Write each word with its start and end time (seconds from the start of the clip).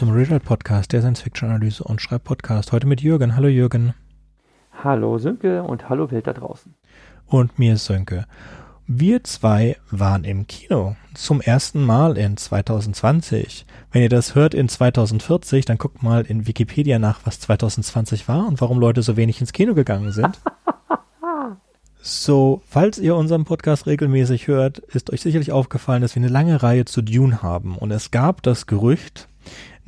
zum 0.00 0.12
Rewrite 0.12 0.40
Podcast, 0.40 0.94
der 0.94 1.02
Science-Fiction-Analyse 1.02 1.84
und 1.84 2.00
Schreibpodcast. 2.00 2.72
Heute 2.72 2.86
mit 2.86 3.02
Jürgen. 3.02 3.36
Hallo 3.36 3.48
Jürgen. 3.48 3.92
Hallo 4.82 5.18
Sönke 5.18 5.62
und 5.62 5.90
hallo 5.90 6.10
Welt 6.10 6.26
da 6.26 6.32
draußen. 6.32 6.74
Und 7.26 7.58
mir 7.58 7.74
ist 7.74 7.84
Sönke. 7.84 8.24
Wir 8.86 9.22
zwei 9.24 9.76
waren 9.90 10.24
im 10.24 10.46
Kino. 10.46 10.96
Zum 11.12 11.42
ersten 11.42 11.84
Mal 11.84 12.16
in 12.16 12.38
2020. 12.38 13.66
Wenn 13.92 14.00
ihr 14.00 14.08
das 14.08 14.34
hört 14.34 14.54
in 14.54 14.70
2040, 14.70 15.66
dann 15.66 15.76
guckt 15.76 16.02
mal 16.02 16.22
in 16.22 16.46
Wikipedia 16.46 16.98
nach, 16.98 17.20
was 17.24 17.38
2020 17.40 18.26
war 18.26 18.46
und 18.46 18.62
warum 18.62 18.80
Leute 18.80 19.02
so 19.02 19.18
wenig 19.18 19.42
ins 19.42 19.52
Kino 19.52 19.74
gegangen 19.74 20.12
sind. 20.12 20.40
So, 22.02 22.62
falls 22.64 22.98
ihr 22.98 23.14
unseren 23.14 23.44
Podcast 23.44 23.86
regelmäßig 23.86 24.46
hört, 24.46 24.78
ist 24.78 25.12
euch 25.12 25.20
sicherlich 25.20 25.52
aufgefallen, 25.52 26.00
dass 26.00 26.14
wir 26.14 26.22
eine 26.22 26.32
lange 26.32 26.62
Reihe 26.62 26.86
zu 26.86 27.02
Dune 27.02 27.42
haben. 27.42 27.76
Und 27.76 27.90
es 27.90 28.10
gab 28.10 28.42
das 28.42 28.66
Gerücht, 28.66 29.28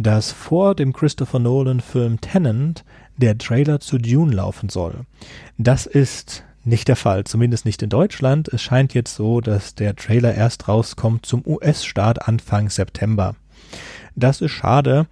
dass 0.03 0.33
vor 0.33 0.75
dem 0.75 0.93
Christopher 0.93 1.39
Nolan-Film 1.39 2.21
Tennant 2.21 2.85
der 3.17 3.39
Trailer 3.39 3.81
zu 3.81 3.99
Dune 3.99 4.35
laufen 4.35 4.69
soll. 4.69 5.01
Das 5.59 5.87
ist 5.87 6.45
nicht 6.65 6.89
der 6.89 6.97
Fall, 6.97 7.25
zumindest 7.25 7.65
nicht 7.65 7.83
in 7.83 7.91
Deutschland. 7.91 8.49
Es 8.49 8.63
scheint 8.63 8.95
jetzt 8.95 9.15
so, 9.15 9.41
dass 9.41 9.75
der 9.75 9.97
Trailer 9.97 10.35
erst 10.35 10.69
rauskommt 10.69 11.27
zum 11.27 11.43
US-Start 11.47 12.29
Anfang 12.29 12.71
September. 12.71 13.35
Das 14.15 14.41
ist 14.41 14.53
schade. 14.53 15.07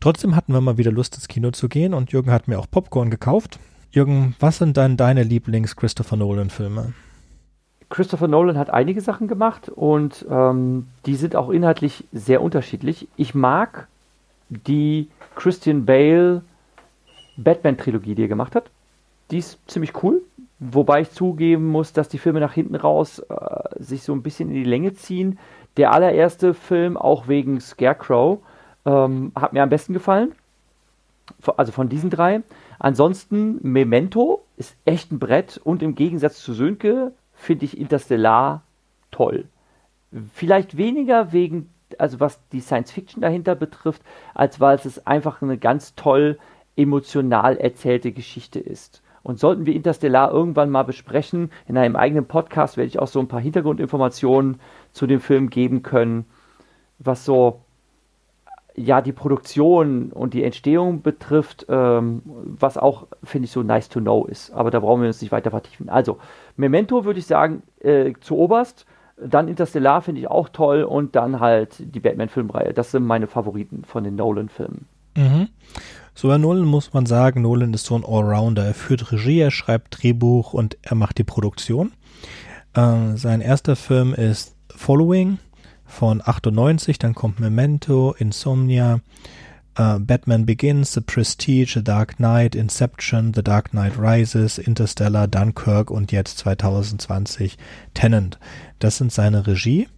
Trotzdem 0.00 0.36
hatten 0.36 0.52
wir 0.52 0.60
mal 0.60 0.76
wieder 0.76 0.92
Lust 0.92 1.14
ins 1.14 1.28
Kino 1.28 1.50
zu 1.50 1.68
gehen 1.68 1.94
und 1.94 2.12
Jürgen 2.12 2.30
hat 2.30 2.48
mir 2.48 2.58
auch 2.58 2.70
Popcorn 2.70 3.10
gekauft. 3.10 3.58
Jürgen, 3.90 4.34
was 4.40 4.58
sind 4.58 4.76
dann 4.76 4.96
deine 4.96 5.22
Lieblings-Christopher 5.22 6.16
Nolan-Filme? 6.16 6.92
Christopher 7.94 8.26
Nolan 8.26 8.58
hat 8.58 8.70
einige 8.70 9.00
Sachen 9.00 9.28
gemacht 9.28 9.68
und 9.68 10.26
ähm, 10.28 10.88
die 11.06 11.14
sind 11.14 11.36
auch 11.36 11.48
inhaltlich 11.48 12.02
sehr 12.12 12.42
unterschiedlich. 12.42 13.06
Ich 13.14 13.36
mag 13.36 13.86
die 14.48 15.06
Christian 15.36 15.86
Bale 15.86 16.42
Batman-Trilogie, 17.36 18.16
die 18.16 18.22
er 18.22 18.28
gemacht 18.28 18.56
hat. 18.56 18.68
Die 19.30 19.38
ist 19.38 19.60
ziemlich 19.70 20.02
cool, 20.02 20.22
wobei 20.58 21.02
ich 21.02 21.12
zugeben 21.12 21.68
muss, 21.68 21.92
dass 21.92 22.08
die 22.08 22.18
Filme 22.18 22.40
nach 22.40 22.52
hinten 22.52 22.74
raus 22.74 23.20
äh, 23.20 23.34
sich 23.78 24.02
so 24.02 24.12
ein 24.12 24.24
bisschen 24.24 24.48
in 24.48 24.56
die 24.56 24.64
Länge 24.64 24.94
ziehen. 24.94 25.38
Der 25.76 25.92
allererste 25.92 26.52
Film, 26.52 26.96
auch 26.96 27.28
wegen 27.28 27.60
Scarecrow, 27.60 28.40
ähm, 28.86 29.30
hat 29.36 29.52
mir 29.52 29.62
am 29.62 29.68
besten 29.68 29.92
gefallen. 29.92 30.32
Also 31.56 31.70
von 31.70 31.88
diesen 31.88 32.10
drei. 32.10 32.42
Ansonsten 32.80 33.60
Memento 33.62 34.42
ist 34.56 34.74
echt 34.84 35.12
ein 35.12 35.20
Brett 35.20 35.60
und 35.62 35.80
im 35.80 35.94
Gegensatz 35.94 36.40
zu 36.40 36.54
Sönke 36.54 37.12
finde 37.44 37.64
ich 37.64 37.78
Interstellar 37.78 38.62
toll. 39.10 39.46
Vielleicht 40.32 40.76
weniger 40.76 41.32
wegen, 41.32 41.70
also 41.98 42.20
was 42.20 42.40
die 42.48 42.60
Science 42.60 42.90
Fiction 42.90 43.20
dahinter 43.20 43.54
betrifft, 43.54 44.02
als 44.34 44.60
weil 44.60 44.76
es 44.76 45.06
einfach 45.06 45.42
eine 45.42 45.58
ganz 45.58 45.94
toll 45.94 46.38
emotional 46.76 47.56
erzählte 47.56 48.12
Geschichte 48.12 48.58
ist. 48.60 49.02
Und 49.22 49.38
sollten 49.38 49.64
wir 49.64 49.74
Interstellar 49.74 50.30
irgendwann 50.30 50.70
mal 50.70 50.82
besprechen, 50.82 51.50
in 51.66 51.78
einem 51.78 51.96
eigenen 51.96 52.26
Podcast 52.26 52.76
werde 52.76 52.88
ich 52.88 52.98
auch 52.98 53.08
so 53.08 53.20
ein 53.20 53.28
paar 53.28 53.40
Hintergrundinformationen 53.40 54.60
zu 54.92 55.06
dem 55.06 55.20
Film 55.20 55.48
geben 55.48 55.82
können, 55.82 56.26
was 56.98 57.24
so 57.24 57.63
ja 58.76 59.00
die 59.00 59.12
Produktion 59.12 60.10
und 60.10 60.34
die 60.34 60.42
Entstehung 60.42 61.02
betrifft, 61.02 61.66
ähm, 61.68 62.22
was 62.24 62.76
auch, 62.76 63.06
finde 63.22 63.46
ich, 63.46 63.52
so 63.52 63.62
nice 63.62 63.88
to 63.88 64.00
know 64.00 64.24
ist. 64.24 64.50
Aber 64.52 64.70
da 64.70 64.80
brauchen 64.80 65.02
wir 65.02 65.08
uns 65.08 65.22
nicht 65.22 65.32
weiter 65.32 65.50
vertiefen. 65.50 65.88
Also, 65.88 66.18
Memento 66.56 67.04
würde 67.04 67.20
ich 67.20 67.26
sagen, 67.26 67.62
äh, 67.80 68.12
zu 68.20 68.36
Oberst. 68.36 68.86
Dann 69.16 69.46
Interstellar 69.46 70.02
finde 70.02 70.20
ich 70.22 70.28
auch 70.28 70.48
toll 70.48 70.82
und 70.82 71.14
dann 71.14 71.38
halt 71.38 71.76
die 71.78 72.00
Batman-Filmreihe. 72.00 72.74
Das 72.74 72.90
sind 72.90 73.04
meine 73.04 73.28
Favoriten 73.28 73.84
von 73.84 74.02
den 74.02 74.16
Nolan-Filmen. 74.16 74.86
Mhm. 75.16 75.48
So 76.16 76.28
bei 76.28 76.38
Nolan 76.38 76.64
muss 76.64 76.92
man 76.92 77.06
sagen, 77.06 77.42
Nolan 77.42 77.74
ist 77.74 77.86
so 77.86 77.94
ein 77.94 78.04
Allrounder. 78.04 78.64
Er 78.64 78.74
führt 78.74 79.12
Regie, 79.12 79.40
er 79.40 79.52
schreibt 79.52 80.02
Drehbuch 80.02 80.52
und 80.52 80.76
er 80.82 80.96
macht 80.96 81.18
die 81.18 81.24
Produktion. 81.24 81.92
Äh, 82.74 83.16
sein 83.16 83.40
erster 83.40 83.76
Film 83.76 84.14
ist 84.14 84.56
Following 84.74 85.38
von 85.84 86.22
98, 86.24 86.98
dann 86.98 87.14
kommt 87.14 87.40
Memento, 87.40 88.14
Insomnia, 88.18 89.00
uh, 89.78 89.98
Batman 89.98 90.46
Begins, 90.46 90.92
The 90.92 91.00
Prestige, 91.00 91.74
The 91.74 91.84
Dark 91.84 92.16
Knight, 92.16 92.54
Inception, 92.54 93.32
The 93.34 93.42
Dark 93.42 93.70
Knight 93.70 93.98
Rises, 93.98 94.58
Interstellar, 94.58 95.26
Dunkirk 95.28 95.90
und 95.90 96.12
jetzt 96.12 96.38
2020 96.38 97.58
Tenant. 97.94 98.38
Das 98.78 98.96
sind 98.96 99.12
seine 99.12 99.46
Regie. 99.46 99.88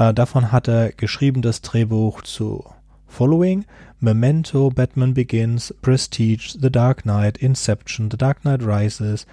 Uh, 0.00 0.12
davon 0.12 0.52
hat 0.52 0.68
er 0.68 0.92
geschrieben 0.92 1.42
das 1.42 1.60
Drehbuch 1.60 2.22
zu 2.22 2.64
Following, 3.06 3.66
Memento, 4.00 4.70
Batman 4.70 5.12
Begins, 5.12 5.74
Prestige, 5.82 6.56
The 6.58 6.70
Dark 6.70 7.02
Knight, 7.02 7.38
Inception, 7.38 8.10
The 8.10 8.16
Dark 8.16 8.40
Knight 8.40 8.62
Rises, 8.62 9.26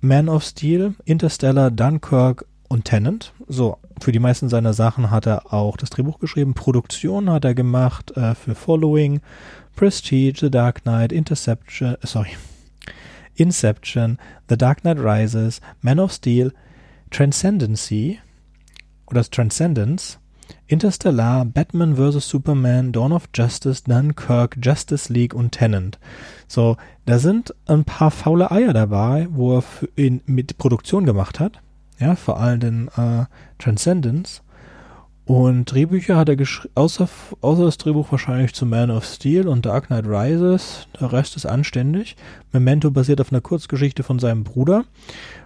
Man 0.00 0.28
of 0.28 0.42
Steel, 0.42 0.94
Interstellar, 1.04 1.70
Dunkirk 1.70 2.46
und 2.72 2.86
Tenant. 2.86 3.34
So, 3.46 3.76
für 4.00 4.12
die 4.12 4.18
meisten 4.18 4.48
seiner 4.48 4.72
Sachen 4.72 5.10
hat 5.10 5.26
er 5.26 5.52
auch 5.52 5.76
das 5.76 5.90
Drehbuch 5.90 6.18
geschrieben. 6.18 6.54
Produktion 6.54 7.30
hat 7.30 7.44
er 7.44 7.54
gemacht 7.54 8.16
äh, 8.16 8.34
für 8.34 8.54
Following, 8.54 9.20
Prestige, 9.76 10.40
The 10.40 10.50
Dark 10.50 10.82
Knight, 10.82 11.12
Interception, 11.12 11.94
äh, 11.94 12.06
sorry, 12.06 12.30
Inception, 13.34 14.18
The 14.48 14.56
Dark 14.56 14.80
Knight 14.80 14.98
Rises, 14.98 15.60
Man 15.82 16.00
of 16.00 16.12
Steel, 16.12 16.52
Transcendency 17.10 18.18
oder 19.06 19.22
Transcendence, 19.22 20.18
Interstellar, 20.66 21.44
Batman 21.44 21.96
vs. 21.96 22.26
Superman, 22.26 22.92
Dawn 22.92 23.12
of 23.12 23.28
Justice, 23.34 23.82
Dunkirk, 23.84 24.56
Justice 24.62 25.12
League 25.12 25.34
und 25.34 25.52
Tenant. 25.52 25.98
So, 26.48 26.78
da 27.04 27.18
sind 27.18 27.54
ein 27.66 27.84
paar 27.84 28.10
faule 28.10 28.50
Eier 28.50 28.72
dabei, 28.72 29.28
wo 29.30 29.58
er 29.58 29.64
in, 29.94 30.22
mit 30.24 30.56
Produktion 30.56 31.04
gemacht 31.04 31.38
hat 31.38 31.60
ja, 32.02 32.16
vor 32.16 32.40
allem 32.40 32.60
den 32.60 32.88
äh, 32.88 33.24
Transcendence. 33.58 34.42
Und 35.24 35.72
Drehbücher 35.72 36.16
hat 36.16 36.28
er 36.28 36.36
geschrieben, 36.36 36.72
außer, 36.74 37.08
außer 37.40 37.64
das 37.64 37.78
Drehbuch 37.78 38.10
wahrscheinlich 38.10 38.54
zu 38.54 38.66
Man 38.66 38.90
of 38.90 39.04
Steel 39.04 39.46
und 39.46 39.64
Dark 39.64 39.86
Knight 39.86 40.06
Rises. 40.06 40.88
Der 41.00 41.12
Rest 41.12 41.36
ist 41.36 41.46
anständig. 41.46 42.16
Memento 42.50 42.90
basiert 42.90 43.20
auf 43.20 43.30
einer 43.30 43.40
Kurzgeschichte 43.40 44.02
von 44.02 44.18
seinem 44.18 44.42
Bruder. 44.42 44.84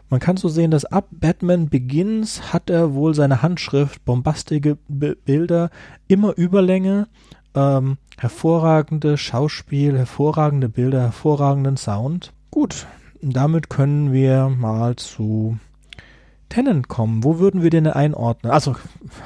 Man 0.09 0.21
kann 0.21 0.39
so 0.39 0.49
sehen, 0.49 0.71
dass 0.71 0.87
ab 0.87 1.09
Batman 1.11 1.69
Begins 1.69 2.53
hat 2.53 2.71
er 2.71 2.95
wohl 2.95 3.15
seine 3.15 3.43
Handschrift, 3.43 4.05
bombastische 4.05 4.79
Bilder, 4.89 5.71
immer 6.09 6.37
Überlänge, 6.39 7.09
ähm, 7.55 7.99
hervorragende 8.17 9.19
Schauspiel, 9.19 9.99
hervorragende 9.99 10.69
Bilder, 10.69 11.03
hervorragenden 11.03 11.77
Sound. 11.77 12.33
Gut, 12.51 12.87
damit 13.21 13.69
können 13.69 14.13
wir 14.13 14.49
mal 14.49 14.97
zu 14.97 15.59
Tenant 16.49 16.89
kommen, 16.89 17.25
wo 17.25 17.39
würden 17.39 17.63
wir 17.63 17.71
den 17.71 17.87
einordnen? 17.87 18.53
Also, 18.53 18.77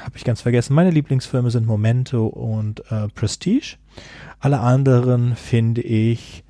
habe 0.03 0.15
ich 0.15 0.23
ganz 0.23 0.41
vergessen. 0.41 0.73
Meine 0.73 0.91
Lieblingsfilme 0.91 1.51
sind 1.51 1.65
Momento 1.65 2.27
und 2.27 2.83
äh, 2.91 3.07
Prestige. 3.09 3.77
Alle 4.39 4.59
anderen 4.59 5.35
finde 5.35 5.81
ich 5.81 6.43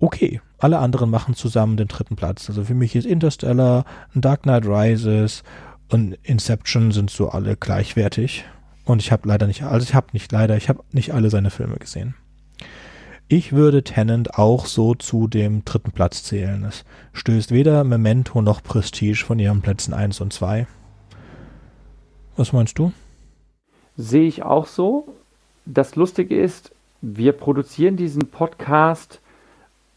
okay. 0.00 0.40
Alle 0.58 0.78
anderen 0.78 1.10
machen 1.10 1.34
zusammen 1.34 1.76
den 1.76 1.88
dritten 1.88 2.16
Platz. 2.16 2.48
Also 2.48 2.64
für 2.64 2.74
mich 2.74 2.96
ist 2.96 3.06
Interstellar, 3.06 3.84
Dark 4.14 4.42
Knight 4.42 4.66
Rises 4.66 5.44
und 5.88 6.18
Inception 6.22 6.90
sind 6.90 7.10
so 7.10 7.28
alle 7.28 7.56
gleichwertig. 7.56 8.44
Und 8.84 9.02
ich 9.02 9.12
habe 9.12 9.28
leider 9.28 9.46
nicht, 9.46 9.62
also 9.62 9.84
ich 9.84 9.94
habe 9.94 10.08
nicht 10.12 10.32
leider, 10.32 10.56
ich 10.56 10.68
habe 10.68 10.82
nicht 10.92 11.12
alle 11.12 11.30
seine 11.30 11.50
Filme 11.50 11.76
gesehen. 11.76 12.14
Ich 13.30 13.52
würde 13.52 13.84
Tennant 13.84 14.38
auch 14.38 14.64
so 14.64 14.94
zu 14.94 15.28
dem 15.28 15.62
dritten 15.66 15.92
Platz 15.92 16.22
zählen. 16.22 16.64
Es 16.64 16.86
stößt 17.12 17.52
weder 17.52 17.84
Memento 17.84 18.40
noch 18.40 18.62
Prestige 18.62 19.22
von 19.22 19.38
ihren 19.38 19.60
Plätzen 19.60 19.92
1 19.92 20.22
und 20.22 20.32
2. 20.32 20.66
Was 22.38 22.54
meinst 22.54 22.78
du? 22.78 22.90
Sehe 23.98 24.26
ich 24.26 24.44
auch 24.44 24.66
so. 24.66 25.12
Das 25.66 25.94
Lustige 25.94 26.40
ist, 26.40 26.70
wir 27.02 27.32
produzieren 27.32 27.98
diesen 27.98 28.28
Podcast 28.28 29.20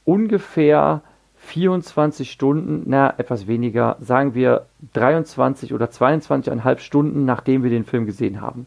ungefähr 0.03 1.01
24 1.37 2.29
Stunden, 2.29 2.83
na, 2.85 3.17
etwas 3.17 3.47
weniger, 3.47 3.95
sagen 4.01 4.35
wir 4.35 4.65
23 4.91 5.73
oder 5.73 5.85
22,5 5.85 6.79
Stunden, 6.79 7.23
nachdem 7.23 7.63
wir 7.63 7.69
den 7.69 7.85
Film 7.85 8.05
gesehen 8.05 8.41
haben. 8.41 8.65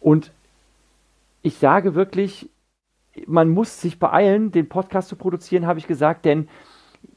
Und 0.00 0.30
ich 1.42 1.58
sage 1.58 1.94
wirklich, 1.94 2.48
man 3.26 3.48
muss 3.48 3.80
sich 3.80 3.98
beeilen, 3.98 4.50
den 4.52 4.68
Podcast 4.68 5.08
zu 5.08 5.16
produzieren, 5.16 5.66
habe 5.66 5.78
ich 5.78 5.86
gesagt, 5.86 6.24
denn 6.24 6.48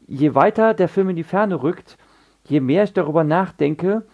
je 0.08 0.36
weiter 0.36 0.74
der 0.74 0.88
Film 0.88 1.10
in 1.10 1.16
die 1.16 1.24
Ferne 1.24 1.62
rückt, 1.62 1.98
je 2.46 2.60
mehr 2.60 2.84
ich 2.84 2.94
darüber 2.94 3.24
nachdenke, 3.24 4.06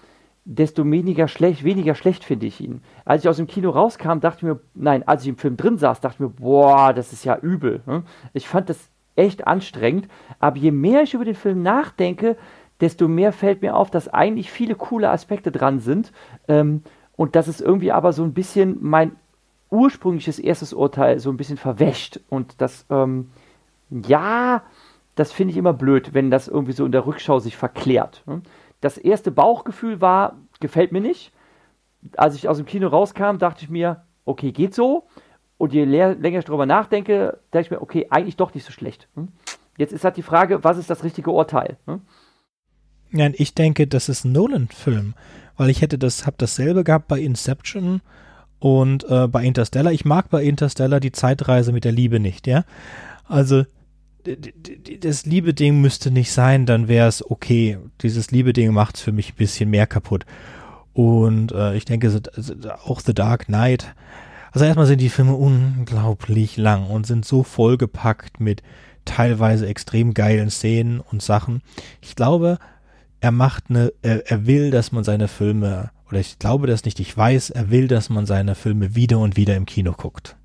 desto 0.46 0.90
weniger 0.90 1.28
schlecht, 1.28 1.64
weniger 1.64 1.96
schlecht 1.96 2.24
finde 2.24 2.48
ich 2.48 2.60
ihn. 2.60 2.82
Als 3.06 3.24
ich 3.24 3.30
aus 3.30 3.38
dem 3.38 3.48
Kino 3.48 3.70
rauskam, 3.70 4.20
dachte 4.20 4.40
ich 4.40 4.44
mir, 4.44 4.60
nein, 4.74 5.08
als 5.08 5.24
ich 5.24 5.30
im 5.30 5.38
Film 5.38 5.56
drin 5.56 5.78
saß, 5.78 6.02
dachte 6.02 6.16
ich 6.16 6.20
mir, 6.20 6.30
boah, 6.30 6.94
das 6.94 7.14
ist 7.14 7.24
ja 7.24 7.38
übel. 7.38 7.82
Ne? 7.86 8.04
Ich 8.34 8.48
fand 8.48 8.70
das 8.70 8.90
echt 9.16 9.48
anstrengend, 9.48 10.08
aber 10.40 10.58
je 10.58 10.72
mehr 10.72 11.04
ich 11.04 11.14
über 11.14 11.26
den 11.26 11.36
Film 11.36 11.62
nachdenke, 11.62 12.36
desto 12.82 13.08
mehr 13.08 13.32
fällt 13.32 13.62
mir 13.62 13.76
auf, 13.76 13.92
dass 13.92 14.10
eigentlich 14.10 14.52
viele 14.52 14.76
coole 14.76 15.10
Aspekte 15.10 15.52
dran 15.52 15.80
sind 15.80 16.12
ähm, 16.48 16.82
und 17.16 17.36
dass 17.36 17.48
es 17.48 17.62
irgendwie 17.62 17.92
aber 17.92 18.12
so 18.12 18.24
ein 18.24 18.34
bisschen 18.34 18.78
mein 18.82 19.16
ursprüngliches 19.74 20.40
erstes 20.40 20.72
Urteil 20.72 21.20
so 21.20 21.30
ein 21.30 21.38
bisschen 21.38 21.58
verwäscht. 21.58 22.20
Und 22.30 22.62
das, 22.62 22.86
ähm, 22.90 23.32
ja, 23.90 24.64
das 25.16 25.32
finde 25.32 25.52
ich 25.52 25.58
immer 25.58 25.74
blöd, 25.74 26.14
wenn 26.14 26.32
das 26.32 26.48
irgendwie 26.48 26.74
so 26.74 26.86
in 26.86 26.92
der 26.92 27.06
Rückschau 27.06 27.40
sich 27.40 27.58
verklärt. 27.58 28.24
Ne? 28.26 28.42
Das 28.82 28.98
erste 28.98 29.32
Bauchgefühl 29.32 30.00
war, 30.00 30.38
gefällt 30.60 30.92
mir 30.92 31.02
nicht. 31.02 31.32
Als 32.18 32.36
ich 32.36 32.48
aus 32.48 32.58
dem 32.58 32.66
Kino 32.66 32.88
rauskam, 32.88 33.38
dachte 33.38 33.64
ich 33.64 33.70
mir, 33.70 34.04
okay, 34.26 34.52
geht 34.52 34.76
so. 34.76 35.08
Und 35.58 35.74
je 35.74 35.86
länger 35.86 36.40
ich 36.40 36.46
darüber 36.46 36.66
nachdenke, 36.66 37.40
denke 37.54 37.66
ich 37.66 37.72
mir, 37.72 37.82
okay, 37.82 38.08
eigentlich 38.10 38.38
doch 38.38 38.54
nicht 38.54 38.66
so 38.66 38.72
schlecht. 38.72 39.08
Hm? 39.16 39.30
Jetzt 39.78 39.94
ist 39.94 40.04
halt 40.04 40.18
die 40.18 40.24
Frage, 40.24 40.64
was 40.64 40.78
ist 40.78 40.90
das 40.90 41.04
richtige 41.04 41.32
Urteil? 41.32 41.78
Ja, 43.12 43.30
ich 43.34 43.56
denke, 43.56 43.88
das 43.88 44.10
ist 44.10 44.26
ein 44.26 44.34
Nolan-Film, 44.34 45.14
weil 45.58 45.70
ich 45.70 45.82
hätte 45.82 45.98
das, 45.98 46.26
habe 46.26 46.36
dasselbe 46.38 46.84
gehabt 46.84 47.08
bei 47.08 47.20
Inception 47.20 48.02
und 48.64 49.04
äh, 49.10 49.28
bei 49.28 49.44
Interstellar. 49.44 49.92
Ich 49.92 50.06
mag 50.06 50.30
bei 50.30 50.42
Interstellar 50.42 51.02
die 51.02 51.12
Zeitreise 51.12 51.74
mit 51.74 51.84
der 51.84 51.92
Liebe 51.92 52.22
nicht, 52.22 52.48
ja. 52.48 52.64
Also 53.28 53.66
das 55.02 55.26
Liebe-Ding 55.26 55.82
müsste 55.82 56.12
nicht 56.12 56.32
sein, 56.32 56.66
dann 56.66 56.88
wäre 56.88 57.10
es 57.10 57.30
okay. 57.30 57.78
Dieses 58.00 58.32
Liebe-Ding 58.32 58.72
macht 58.72 58.96
es 58.96 59.02
für 59.02 59.12
mich 59.12 59.34
ein 59.34 59.36
bisschen 59.36 59.70
mehr 59.70 59.86
kaputt. 59.86 60.26
Und 60.94 61.52
äh, 61.52 61.76
ich 61.76 61.84
denke, 61.84 62.22
auch 62.86 63.02
The 63.02 63.14
Dark 63.14 63.48
Knight. 63.48 63.94
Also 64.54 64.64
erstmal 64.64 64.86
sind 64.86 65.02
die 65.02 65.10
Filme 65.10 65.36
unglaublich 65.36 66.56
lang 66.56 66.90
und 66.90 67.06
sind 67.06 67.26
so 67.26 67.44
vollgepackt 67.44 68.40
mit 68.40 68.64
teilweise 69.04 69.68
extrem 69.68 70.14
geilen 70.14 70.50
Szenen 70.50 71.02
und 71.02 71.22
Sachen. 71.22 71.64
Ich 72.00 72.16
glaube, 72.16 72.60
er 73.20 73.32
macht 73.32 73.66
eine, 73.68 73.92
er, 74.02 74.32
er 74.32 74.48
will, 74.48 74.72
dass 74.72 74.94
man 74.94 75.04
seine 75.04 75.28
Filme, 75.28 75.92
oder 76.14 76.20
ich 76.20 76.38
glaube 76.38 76.68
das 76.68 76.86
nicht, 76.86 77.00
ich 77.00 77.18
weiß, 77.18 77.50
er 77.50 77.72
will, 77.72 77.88
dass 77.88 78.12
man 78.12 78.28
seine 78.28 78.54
Filme 78.54 78.94
wieder 78.94 79.18
und 79.18 79.36
wieder 79.36 79.56
im 79.56 79.66
Kino 79.66 79.94
guckt 79.94 80.36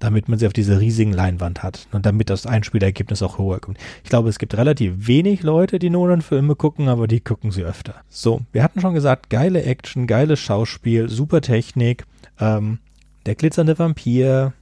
damit 0.00 0.28
man 0.28 0.38
sie 0.38 0.46
auf 0.46 0.52
dieser 0.52 0.78
riesigen 0.78 1.12
Leinwand 1.12 1.64
hat 1.64 1.88
und 1.90 2.06
damit 2.06 2.30
das 2.30 2.46
Einspielergebnis 2.46 3.20
auch 3.20 3.36
höher 3.36 3.58
kommt. 3.58 3.78
Ich 4.04 4.10
glaube, 4.10 4.28
es 4.28 4.38
gibt 4.38 4.56
relativ 4.56 5.08
wenig 5.08 5.42
Leute, 5.42 5.80
die 5.80 5.90
Nolan-Filme 5.90 6.54
gucken, 6.54 6.88
aber 6.88 7.08
die 7.08 7.18
gucken 7.18 7.50
sie 7.50 7.64
öfter. 7.64 7.96
So, 8.08 8.42
wir 8.52 8.62
hatten 8.62 8.80
schon 8.80 8.94
gesagt, 8.94 9.28
geile 9.28 9.64
Action, 9.64 10.06
geiles 10.06 10.38
Schauspiel, 10.38 11.08
super 11.08 11.40
Technik. 11.40 12.04
Ähm, 12.38 12.78
der 13.26 13.34
glitzernde 13.34 13.76
Vampir 13.76 14.52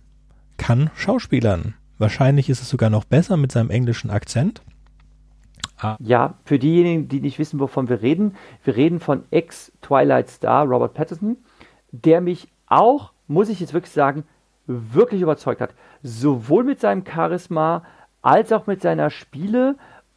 kann 0.56 0.90
Schauspielern. 0.96 1.74
Wahrscheinlich 1.98 2.48
ist 2.48 2.62
es 2.62 2.70
sogar 2.70 2.88
noch 2.88 3.04
besser 3.04 3.36
mit 3.36 3.52
seinem 3.52 3.68
englischen 3.68 4.08
Akzent. 4.08 4.62
Ah. 5.78 5.96
Ja, 6.00 6.34
für 6.44 6.58
diejenigen, 6.58 7.08
die 7.08 7.20
nicht 7.20 7.38
wissen, 7.38 7.60
wovon 7.60 7.88
wir 7.88 8.02
reden, 8.02 8.34
wir 8.64 8.76
reden 8.76 9.00
von 9.00 9.24
Ex-Twilight 9.30 10.28
Star 10.28 10.66
Robert 10.66 10.94
Patterson, 10.94 11.36
der 11.92 12.20
mich 12.20 12.48
auch, 12.66 13.12
muss 13.26 13.48
ich 13.48 13.60
jetzt 13.60 13.74
wirklich 13.74 13.92
sagen, 13.92 14.24
wirklich 14.66 15.20
überzeugt 15.20 15.60
hat. 15.60 15.74
Sowohl 16.02 16.64
mit 16.64 16.80
seinem 16.80 17.04
Charisma 17.06 17.84
als 18.22 18.52
auch 18.52 18.66
mit 18.66 18.82
seiner 18.82 19.10
Spiele. 19.10 19.76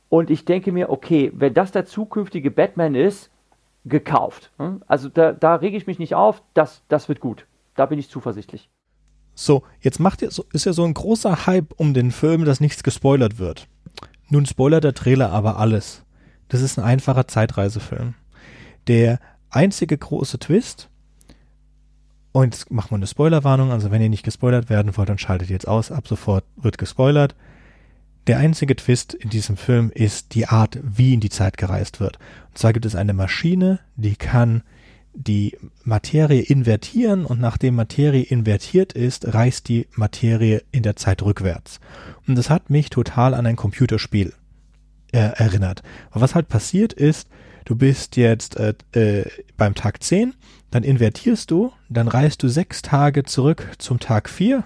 Und 0.09 0.29
ich 0.29 0.45
denke 0.45 0.71
mir, 0.71 0.89
okay, 0.89 1.31
wenn 1.35 1.53
das 1.53 1.71
der 1.71 1.85
zukünftige 1.85 2.51
Batman 2.51 2.95
ist, 2.95 3.29
gekauft. 3.85 4.51
Hm? 4.57 4.83
Also 4.87 5.09
da, 5.09 5.31
da 5.33 5.55
rege 5.55 5.77
ich 5.77 5.87
mich 5.87 5.99
nicht 5.99 6.15
auf, 6.15 6.41
das, 6.53 6.83
das 6.87 7.07
wird 7.07 7.19
gut. 7.19 7.45
Da 7.75 7.85
bin 7.85 7.99
ich 7.99 8.09
zuversichtlich. 8.09 8.69
So, 9.35 9.63
jetzt 9.79 9.99
macht 9.99 10.21
ihr, 10.21 10.27
ist 10.27 10.65
ja 10.65 10.73
so 10.73 10.83
ein 10.83 10.93
großer 10.93 11.45
Hype 11.45 11.73
um 11.77 11.93
den 11.93 12.11
Film, 12.11 12.43
dass 12.43 12.59
nichts 12.59 12.83
gespoilert 12.83 13.39
wird. 13.39 13.67
Nun 14.29 14.45
spoilert 14.45 14.83
der 14.83 14.93
Trailer 14.93 15.31
aber 15.31 15.57
alles. 15.57 16.03
Das 16.47 16.61
ist 16.61 16.77
ein 16.77 16.85
einfacher 16.85 17.27
Zeitreisefilm. 17.27 18.15
Der 18.87 19.19
einzige 19.49 19.97
große 19.97 20.39
Twist 20.39 20.89
und 22.31 22.43
jetzt 22.43 22.71
machen 22.71 22.91
wir 22.91 22.95
eine 22.97 23.07
Spoilerwarnung. 23.07 23.71
Also 23.71 23.91
wenn 23.91 24.01
ihr 24.01 24.09
nicht 24.09 24.23
gespoilert 24.23 24.69
werden 24.69 24.95
wollt, 24.95 25.09
dann 25.09 25.17
schaltet 25.17 25.49
ihr 25.49 25.55
jetzt 25.55 25.67
aus. 25.67 25.91
Ab 25.91 26.07
sofort 26.07 26.45
wird 26.55 26.77
gespoilert. 26.77 27.35
Der 28.27 28.37
einzige 28.37 28.75
Twist 28.75 29.13
in 29.13 29.29
diesem 29.29 29.57
Film 29.57 29.91
ist 29.93 30.35
die 30.35 30.47
Art, 30.47 30.79
wie 30.83 31.13
in 31.13 31.19
die 31.19 31.29
Zeit 31.29 31.57
gereist 31.57 31.99
wird. 31.99 32.19
Und 32.49 32.57
zwar 32.57 32.73
gibt 32.73 32.85
es 32.85 32.95
eine 32.95 33.13
Maschine, 33.13 33.79
die 33.95 34.15
kann 34.15 34.61
die 35.13 35.57
Materie 35.83 36.41
invertieren 36.41 37.25
und 37.25 37.39
nachdem 37.39 37.75
Materie 37.75 38.23
invertiert 38.23 38.93
ist, 38.93 39.33
reist 39.33 39.67
die 39.67 39.87
Materie 39.95 40.63
in 40.71 40.83
der 40.83 40.95
Zeit 40.95 41.21
rückwärts. 41.21 41.79
Und 42.27 42.35
das 42.35 42.49
hat 42.49 42.69
mich 42.69 42.89
total 42.89 43.33
an 43.33 43.45
ein 43.45 43.55
Computerspiel 43.55 44.33
äh, 45.11 45.17
erinnert. 45.17 45.83
Aber 46.11 46.21
was 46.21 46.35
halt 46.35 46.47
passiert 46.47 46.93
ist, 46.93 47.27
du 47.65 47.75
bist 47.75 48.17
jetzt 48.17 48.57
äh, 48.57 48.73
äh, 48.93 49.25
beim 49.57 49.75
Tag 49.75 50.03
10 50.03 50.33
dann 50.71 50.83
invertierst 50.83 51.49
du, 51.51 51.71
dann 51.89 52.07
reist 52.07 52.43
du 52.43 52.47
sechs 52.47 52.81
Tage 52.81 53.23
zurück 53.23 53.71
zum 53.79 53.99
Tag 53.99 54.29
vier. 54.29 54.63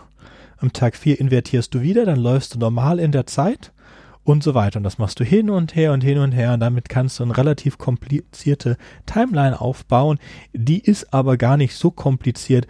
Am 0.58 0.74
Tag 0.74 0.96
vier 0.96 1.20
invertierst 1.20 1.74
du 1.74 1.82
wieder, 1.82 2.06
dann 2.06 2.20
läufst 2.20 2.56
du 2.56 2.60
normal 2.60 3.00
in 3.00 3.12
der 3.12 3.26
Zeit 3.26 3.72
und 4.24 4.44
so 4.44 4.54
weiter. 4.54 4.78
Und 4.78 4.84
das 4.84 4.98
machst 4.98 5.20
du 5.20 5.24
hin 5.24 5.50
und 5.50 5.76
her 5.76 5.94
und 5.94 6.02
hin 6.02 6.18
und 6.18 6.32
her. 6.32 6.54
Und 6.54 6.60
damit 6.60 6.90
kannst 6.90 7.20
du 7.20 7.24
eine 7.24 7.38
relativ 7.38 7.78
komplizierte 7.78 8.78
Timeline 9.06 9.60
aufbauen. 9.60 10.20
Die 10.54 10.80
ist 10.80 11.14
aber 11.14 11.38
gar 11.38 11.58
nicht 11.58 11.76
so 11.76 11.92
kompliziert, 11.92 12.68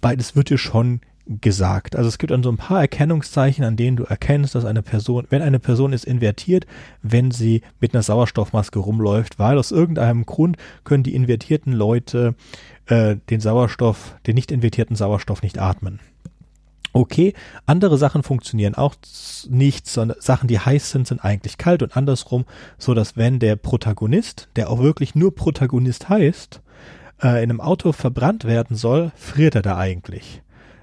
weil 0.00 0.18
es 0.18 0.36
wird 0.36 0.50
dir 0.50 0.58
schon 0.58 1.00
gesagt. 1.26 1.96
Also 1.96 2.08
es 2.08 2.18
gibt 2.18 2.30
dann 2.30 2.42
so 2.42 2.50
ein 2.50 2.58
paar 2.58 2.80
Erkennungszeichen, 2.80 3.64
an 3.64 3.76
denen 3.76 3.96
du 3.96 4.04
erkennst, 4.04 4.54
dass 4.54 4.64
eine 4.64 4.82
Person, 4.82 5.26
wenn 5.30 5.42
eine 5.42 5.58
Person 5.58 5.92
ist 5.92 6.04
invertiert, 6.04 6.66
wenn 7.02 7.30
sie 7.30 7.62
mit 7.80 7.94
einer 7.94 8.02
Sauerstoffmaske 8.02 8.78
rumläuft, 8.78 9.38
weil 9.38 9.58
aus 9.58 9.70
irgendeinem 9.70 10.26
Grund 10.26 10.56
können 10.84 11.02
die 11.02 11.14
invertierten 11.14 11.72
Leute 11.72 12.34
äh, 12.86 13.16
den 13.30 13.40
Sauerstoff, 13.40 14.16
den 14.26 14.34
nicht 14.34 14.52
invertierten 14.52 14.96
Sauerstoff 14.96 15.42
nicht 15.42 15.58
atmen. 15.58 16.00
Okay, 16.96 17.34
andere 17.66 17.98
Sachen 17.98 18.22
funktionieren 18.22 18.76
auch 18.76 18.94
nicht, 19.48 19.88
sondern 19.88 20.16
Sachen, 20.20 20.46
die 20.46 20.60
heiß 20.60 20.92
sind, 20.92 21.08
sind 21.08 21.24
eigentlich 21.24 21.58
kalt 21.58 21.82
und 21.82 21.96
andersrum, 21.96 22.44
so 22.78 22.94
dass 22.94 23.16
wenn 23.16 23.40
der 23.40 23.56
Protagonist, 23.56 24.48
der 24.54 24.70
auch 24.70 24.78
wirklich 24.78 25.16
nur 25.16 25.34
Protagonist 25.34 26.08
heißt, 26.08 26.62
äh, 27.20 27.42
in 27.42 27.50
einem 27.50 27.60
Auto 27.60 27.90
verbrannt 27.90 28.44
werden 28.44 28.76
soll, 28.76 29.10
friert 29.16 29.56
er 29.56 29.62
da 29.62 29.76
eigentlich. 29.76 30.42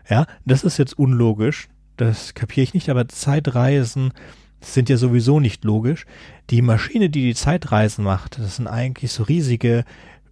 Ja, 0.10 0.26
das 0.46 0.66
ist 0.66 0.78
jetzt 0.78 1.00
unlogisch. 1.00 1.70
Das 1.96 2.34
kapiere 2.34 2.64
ich 2.66 2.74
nicht, 2.74 2.90
aber 2.90 3.08
Zeitreisen 3.08 4.12
sind 4.60 4.90
ja 4.90 4.98
sowieso 4.98 5.40
nicht 5.40 5.64
logisch. 5.64 6.06
Die 6.50 6.62
Maschine, 6.62 7.10
die 7.10 7.22
die 7.22 7.36
Zeitreisen 7.36 8.04
macht, 8.04 8.38
das 8.38 8.58
sind 8.58 8.68
eigentlich 8.68 9.14
so 9.14 9.24
riesige 9.24 9.86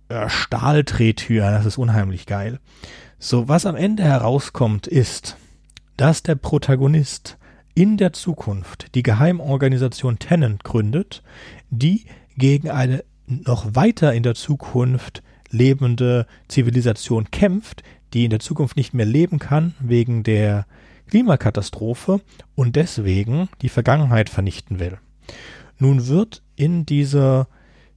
äh, 0.10 0.28
Stahldrehtüren. 0.28 1.54
Das 1.54 1.66
ist 1.66 1.78
unheimlich 1.78 2.26
geil. 2.26 2.60
So, 3.18 3.48
was 3.48 3.66
am 3.66 3.78
Ende 3.78 4.04
herauskommt, 4.04 4.86
ist, 4.86 5.38
dass 6.00 6.24
der 6.24 6.36
Protagonist 6.36 7.38
in 7.76 7.98
der 7.98 8.14
Zukunft 8.14 8.96
die 8.96 9.04
Geheimorganisation 9.04 10.18
Tennant 10.18 10.64
gründet, 10.64 11.24
die 11.72 12.06
gegen 12.38 12.70
eine 12.70 13.04
noch 13.28 13.76
weiter 13.76 14.14
in 14.14 14.24
der 14.24 14.34
Zukunft 14.34 15.22
lebende 15.50 16.26
Zivilisation 16.48 17.32
kämpft, 17.32 17.84
die 18.14 18.24
in 18.24 18.30
der 18.30 18.40
Zukunft 18.40 18.78
nicht 18.78 18.94
mehr 18.94 19.06
leben 19.06 19.40
kann 19.40 19.76
wegen 19.82 20.24
der 20.24 20.66
Klimakatastrophe 21.08 22.22
und 22.56 22.78
deswegen 22.78 23.50
die 23.62 23.70
Vergangenheit 23.70 24.30
vernichten 24.30 24.80
will. 24.80 25.00
Nun 25.80 26.08
wird 26.08 26.44
in 26.56 26.86
dieser, 26.86 27.50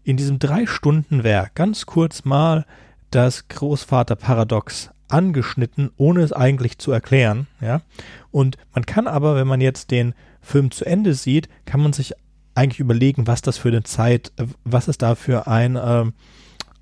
in 0.03 0.17
diesem 0.17 0.41
drei 0.41 0.67
Stunden 0.67 1.23
Werk 1.23 1.55
ganz 1.55 1.87
kurz 1.87 2.25
mal 2.25 2.67
das 3.15 3.49
Großvaterparadox 3.49 4.91
angeschnitten, 5.09 5.91
ohne 5.97 6.23
es 6.23 6.33
eigentlich 6.33 6.79
zu 6.79 6.91
erklären, 6.91 7.47
ja. 7.61 7.83
Und 8.31 8.57
man 8.75 8.87
kann 8.87 9.07
aber, 9.07 9.37
wenn 9.37 9.47
man 9.47 9.61
jetzt 9.61 9.91
den 9.91 10.15
Film 10.41 10.71
zu 10.71 10.85
Ende 10.85 11.15
sieht, 11.15 11.49
kann 11.67 11.81
man 11.81 11.93
sich 11.93 12.15
eigentlich 12.55 12.81
überlegen, 12.81 13.27
was 13.27 13.43
das 13.43 13.59
für 13.59 13.69
eine 13.69 13.83
Zeit, 13.83 14.33
was 14.65 14.89
ist 14.89 15.03
da 15.03 15.15
für 15.15 15.47
ein, 15.47 15.77
äh, 15.77 16.05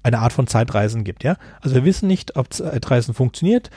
eine 0.02 0.18
Art 0.18 0.32
von 0.32 0.46
Zeitreisen 0.46 1.04
gibt, 1.04 1.24
ja. 1.24 1.36
Also 1.60 1.74
wir 1.74 1.84
wissen 1.84 2.06
nicht, 2.06 2.36
ob 2.36 2.52
Zeitreisen 2.52 3.14
funktioniert. 3.14 3.70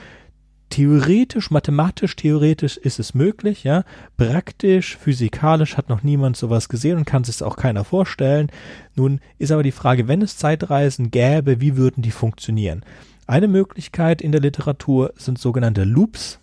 Theoretisch, 0.74 1.52
mathematisch, 1.52 2.16
theoretisch 2.16 2.78
ist 2.78 2.98
es 2.98 3.14
möglich, 3.14 3.64
ja. 3.64 3.84
Praktisch, 4.18 4.98
physikalisch 4.98 5.78
hat 5.78 5.88
noch 5.88 6.02
niemand 6.02 6.36
sowas 6.36 6.68
gesehen 6.68 6.98
und 6.98 7.06
kann 7.06 7.24
sich 7.24 7.44
auch 7.44 7.58
keiner 7.58 7.84
vorstellen. 7.84 8.50
Nun 8.96 9.20
ist 9.38 9.52
aber 9.52 9.62
die 9.62 9.72
Frage, 9.72 10.08
wenn 10.08 10.24
es 10.24 10.36
Zeitreisen 10.36 11.12
gäbe, 11.12 11.62
wie 11.62 11.78
würden 11.78 12.02
die 12.02 12.10
funktionieren? 12.10 12.84
Eine 13.28 13.48
Möglichkeit 13.48 14.20
in 14.20 14.32
der 14.32 14.42
Literatur 14.42 15.14
sind 15.16 15.38
sogenannte 15.38 15.84
Loops, 15.84 16.40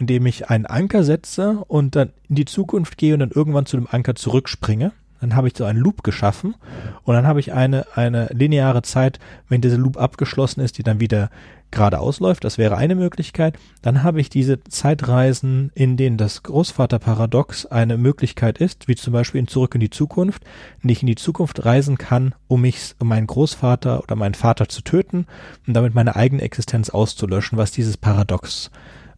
indem 0.00 0.26
ich 0.26 0.50
einen 0.50 0.66
Anker 0.66 1.04
setze 1.04 1.62
und 1.68 1.94
dann 1.94 2.10
in 2.28 2.34
die 2.34 2.46
Zukunft 2.46 2.98
gehe 2.98 3.14
und 3.14 3.20
dann 3.20 3.30
irgendwann 3.30 3.66
zu 3.66 3.76
dem 3.76 3.86
Anker 3.88 4.16
zurückspringe. 4.16 4.90
Dann 5.20 5.34
habe 5.34 5.48
ich 5.48 5.56
so 5.56 5.64
einen 5.64 5.78
Loop 5.78 6.02
geschaffen 6.02 6.54
und 7.02 7.14
dann 7.14 7.26
habe 7.26 7.40
ich 7.40 7.52
eine, 7.52 7.86
eine 7.94 8.26
lineare 8.32 8.82
Zeit, 8.82 9.18
wenn 9.48 9.60
dieser 9.60 9.78
Loop 9.78 9.96
abgeschlossen 9.96 10.60
ist, 10.60 10.78
die 10.78 10.82
dann 10.82 11.00
wieder 11.00 11.30
geradeaus 11.70 12.20
läuft. 12.20 12.44
Das 12.44 12.58
wäre 12.58 12.76
eine 12.76 12.94
Möglichkeit. 12.94 13.58
Dann 13.82 14.02
habe 14.02 14.20
ich 14.20 14.30
diese 14.30 14.62
Zeitreisen, 14.64 15.70
in 15.74 15.96
denen 15.96 16.16
das 16.16 16.42
Großvaterparadox 16.42 17.66
eine 17.66 17.98
Möglichkeit 17.98 18.58
ist, 18.58 18.88
wie 18.88 18.94
zum 18.94 19.12
Beispiel 19.12 19.40
in 19.40 19.48
Zurück 19.48 19.74
in 19.74 19.80
die 19.80 19.90
Zukunft, 19.90 20.44
wenn 20.80 20.90
ich 20.90 21.02
in 21.02 21.06
die 21.06 21.14
Zukunft 21.14 21.64
reisen 21.64 21.98
kann, 21.98 22.34
um 22.46 22.62
mich, 22.62 22.94
um 22.98 23.08
meinen 23.08 23.26
Großvater 23.26 24.02
oder 24.02 24.16
meinen 24.16 24.34
Vater 24.34 24.68
zu 24.68 24.82
töten 24.82 25.26
und 25.66 25.74
damit 25.74 25.94
meine 25.94 26.16
eigene 26.16 26.42
Existenz 26.42 26.90
auszulöschen, 26.90 27.58
was 27.58 27.70
dieses 27.70 27.96
Paradox 27.96 28.70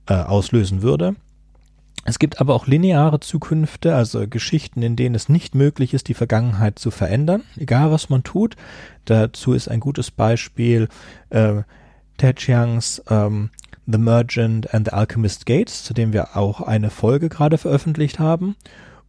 äh, 0.07 0.15
auslösen 0.15 0.83
würde. 0.83 1.15
Es 2.05 2.19
gibt 2.19 2.41
aber 2.41 2.55
auch 2.55 2.67
lineare 2.67 3.21
Zukünfte, 3.21 3.95
also 3.95 4.27
Geschichten, 4.27 4.83
in 4.83 4.97
denen 4.97 5.15
es 5.15 5.29
nicht 5.29 5.55
möglich 5.55 5.93
ist, 5.93 6.09
die 6.09 6.15
Vergangenheit 6.15 6.79
zu 6.79 6.91
verändern, 6.91 7.43
egal 7.57 7.91
was 7.91 8.09
man 8.09 8.23
tut. 8.23 8.57
Dazu 9.05 9.53
ist 9.53 9.69
ein 9.69 9.81
gutes 9.81 10.11
Beispiel 10.11 10.89
äh, 11.29 11.63
Ted 12.17 12.39
Chiangs 12.39 13.03
ähm, 13.11 13.51
The 13.87 13.99
Merchant 13.99 14.73
and 14.73 14.87
the 14.87 14.93
Alchemist 14.93 15.47
Gates, 15.47 15.85
zu 15.85 15.95
dem 15.95 16.13
wir 16.13 16.37
auch 16.37 16.61
eine 16.61 16.91
Folge 16.91 17.29
gerade 17.29 17.59
veröffentlicht 17.59 18.19
haben. 18.19 18.57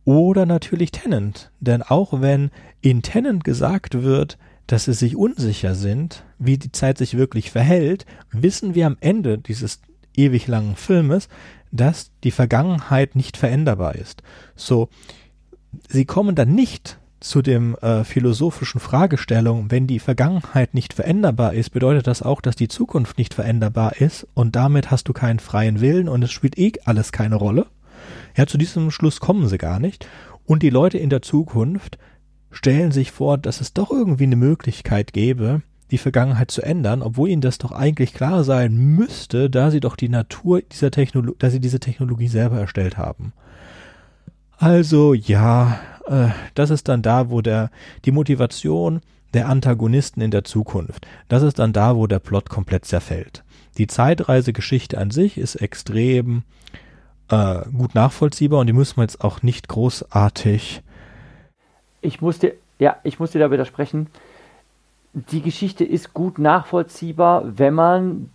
Oder 0.04 0.46
natürlich 0.46 0.92
Tennant, 0.92 1.52
denn 1.60 1.84
auch 1.84 2.22
wenn 2.22 2.50
in 2.82 3.04
Tennant 3.04 3.44
gesagt 3.44 4.02
wird, 4.02 4.38
dass 4.66 4.86
sie 4.86 4.94
sich 4.94 5.16
unsicher 5.16 5.76
sind, 5.76 6.24
wie 6.40 6.58
die 6.58 6.72
Zeit 6.72 6.98
sich 6.98 7.16
wirklich 7.16 7.52
verhält, 7.52 8.06
wissen 8.32 8.74
wir 8.74 8.88
am 8.88 8.98
Ende 9.00 9.38
dieses 9.38 9.82
ewig 10.16 10.48
langen 10.48 10.76
Filmes, 10.76 11.30
dass 11.72 12.12
die 12.24 12.32
Vergangenheit 12.32 13.16
nicht 13.16 13.38
veränderbar 13.38 13.96
ist. 13.96 14.24
So, 14.56 14.90
sie 15.88 16.06
kommen 16.06 16.36
dann 16.36 16.54
nicht 16.54 17.00
zu 17.22 17.42
dem 17.42 17.76
äh, 17.76 18.04
philosophischen 18.04 18.82
Fragestellung, 18.82 19.70
wenn 19.70 19.86
die 19.86 20.00
Vergangenheit 20.00 20.74
nicht 20.74 20.94
veränderbar 20.94 21.54
ist, 21.54 21.70
bedeutet 21.70 22.08
das 22.08 22.24
auch, 22.24 22.42
dass 22.42 22.56
die 22.56 22.68
Zukunft 22.68 23.18
nicht 23.20 23.36
veränderbar 23.36 23.98
ist 23.98 24.28
und 24.34 24.56
damit 24.56 24.90
hast 24.90 25.08
du 25.08 25.14
keinen 25.14 25.40
freien 25.40 25.82
Willen 25.82 26.10
und 26.10 26.24
es 26.24 26.32
spielt 26.32 26.58
eh 26.58 26.74
alles 26.84 27.12
keine 27.12 27.36
Rolle. 27.36 27.68
Ja, 28.36 28.48
zu 28.48 28.58
diesem 28.58 28.90
Schluss 28.92 29.20
kommen 29.20 29.48
sie 29.48 29.60
gar 29.60 29.80
nicht. 29.80 30.08
Und 30.46 30.64
die 30.64 30.72
Leute 30.72 30.98
in 30.98 31.12
der 31.12 31.22
Zukunft 31.22 32.00
stellen 32.50 32.92
sich 32.92 33.12
vor, 33.12 33.38
dass 33.38 33.62
es 33.62 33.74
doch 33.74 33.92
irgendwie 33.92 34.24
eine 34.24 34.36
Möglichkeit 34.36 35.14
gäbe, 35.14 35.62
die 35.92 35.98
Vergangenheit 35.98 36.52
zu 36.52 36.62
ändern, 36.62 37.02
obwohl 37.02 37.30
ihnen 37.30 37.42
das 37.42 37.58
doch 37.58 37.74
eigentlich 37.74 38.14
klar 38.14 38.44
sein 38.44 38.76
müsste, 38.76 39.50
da 39.50 39.70
sie 39.72 39.82
doch 39.82 39.98
die 39.98 40.10
Natur 40.10 40.62
dieser 40.62 40.90
Technologie, 40.90 41.36
da 41.40 41.50
sie 41.50 41.60
diese 41.60 41.80
Technologie 41.80 42.30
selber 42.30 42.60
erstellt 42.60 42.98
haben. 42.98 43.34
Also 44.58 45.14
ja, 45.14 45.80
äh, 46.08 46.30
das 46.56 46.70
ist 46.70 46.88
dann 46.88 47.02
da, 47.02 47.30
wo 47.30 47.42
der 47.42 47.72
die 48.06 48.12
Motivation 48.12 49.02
der 49.34 49.50
Antagonisten 49.50 50.22
in 50.22 50.32
der 50.32 50.44
Zukunft, 50.44 51.08
das 51.28 51.44
ist 51.44 51.60
dann 51.60 51.74
da, 51.74 51.96
wo 51.96 52.08
der 52.08 52.20
Plot 52.20 52.50
komplett 52.50 52.86
zerfällt. 52.86 53.44
Die 53.78 53.88
Zeitreisegeschichte 53.88 54.98
an 54.98 55.12
sich 55.12 55.38
ist 55.38 55.56
extrem 55.56 56.44
äh, 57.30 57.62
gut 57.76 57.96
nachvollziehbar 57.96 58.60
und 58.60 58.68
die 58.68 58.74
müssen 58.74 58.98
wir 58.98 59.04
jetzt 59.04 59.22
auch 59.24 59.42
nicht 59.42 59.68
großartig. 59.68 60.84
Ich 62.02 62.22
musste, 62.22 62.56
ja, 62.80 62.98
ich 63.04 63.20
musste 63.20 63.40
da 63.40 63.52
widersprechen 63.52 64.08
die 65.14 65.42
Geschichte 65.42 65.84
ist 65.84 66.14
gut 66.14 66.40
nachvollziehbar, 66.40 67.44
wenn 67.58 67.74
man 67.74 68.30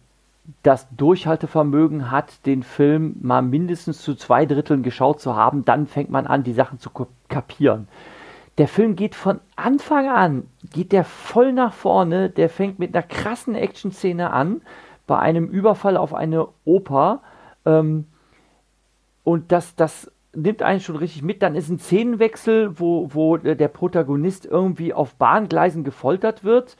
das 0.63 0.87
Durchhaltevermögen 0.97 2.11
hat, 2.11 2.47
den 2.47 2.63
Film 2.63 3.17
mal 3.21 3.43
mindestens 3.43 4.03
zu 4.03 4.15
zwei 4.15 4.47
Dritteln 4.47 4.83
geschaut 4.83 5.21
zu 5.21 5.35
haben, 5.35 5.65
dann 5.65 5.87
fängt 5.87 6.11
man 6.11 6.27
an, 6.27 6.45
die 6.45 6.53
Sachen 6.53 6.79
zu 6.79 6.91
kapieren. 7.29 7.89
Der 8.59 8.69
Film 8.69 8.97
geht 8.97 9.15
von 9.15 9.41
Anfang 9.57 10.09
an, 10.09 10.49
geht 10.73 10.93
der 10.93 11.05
voll 11.05 11.53
nach 11.53 11.73
vorne, 11.73 12.31
der 12.31 12.49
fängt 12.49 12.79
mit 12.79 12.95
einer 12.95 13.07
krassen 13.07 13.55
Action-Szene 13.55 14.33
an, 14.33 14.63
bei 15.07 15.19
einem 15.19 15.47
Überfall 15.49 15.97
auf 15.97 16.15
eine 16.15 16.49
Oper. 16.65 17.21
Ähm, 17.65 18.07
und 19.25 19.53
das, 19.53 19.75
das 19.75 20.11
nimmt 20.37 20.63
einen 20.63 20.81
schon 20.81 20.97
richtig 20.97 21.23
mit. 21.23 21.43
Dann 21.43 21.55
ist 21.55 21.69
ein 21.69 21.79
Szenenwechsel, 21.79 22.79
wo, 22.79 23.09
wo 23.13 23.37
der 23.37 23.69
Protagonist 23.69 24.47
irgendwie 24.47 24.93
auf 24.93 25.15
Bahngleisen 25.15 25.85
gefoltert 25.85 26.45
wird. 26.45 26.77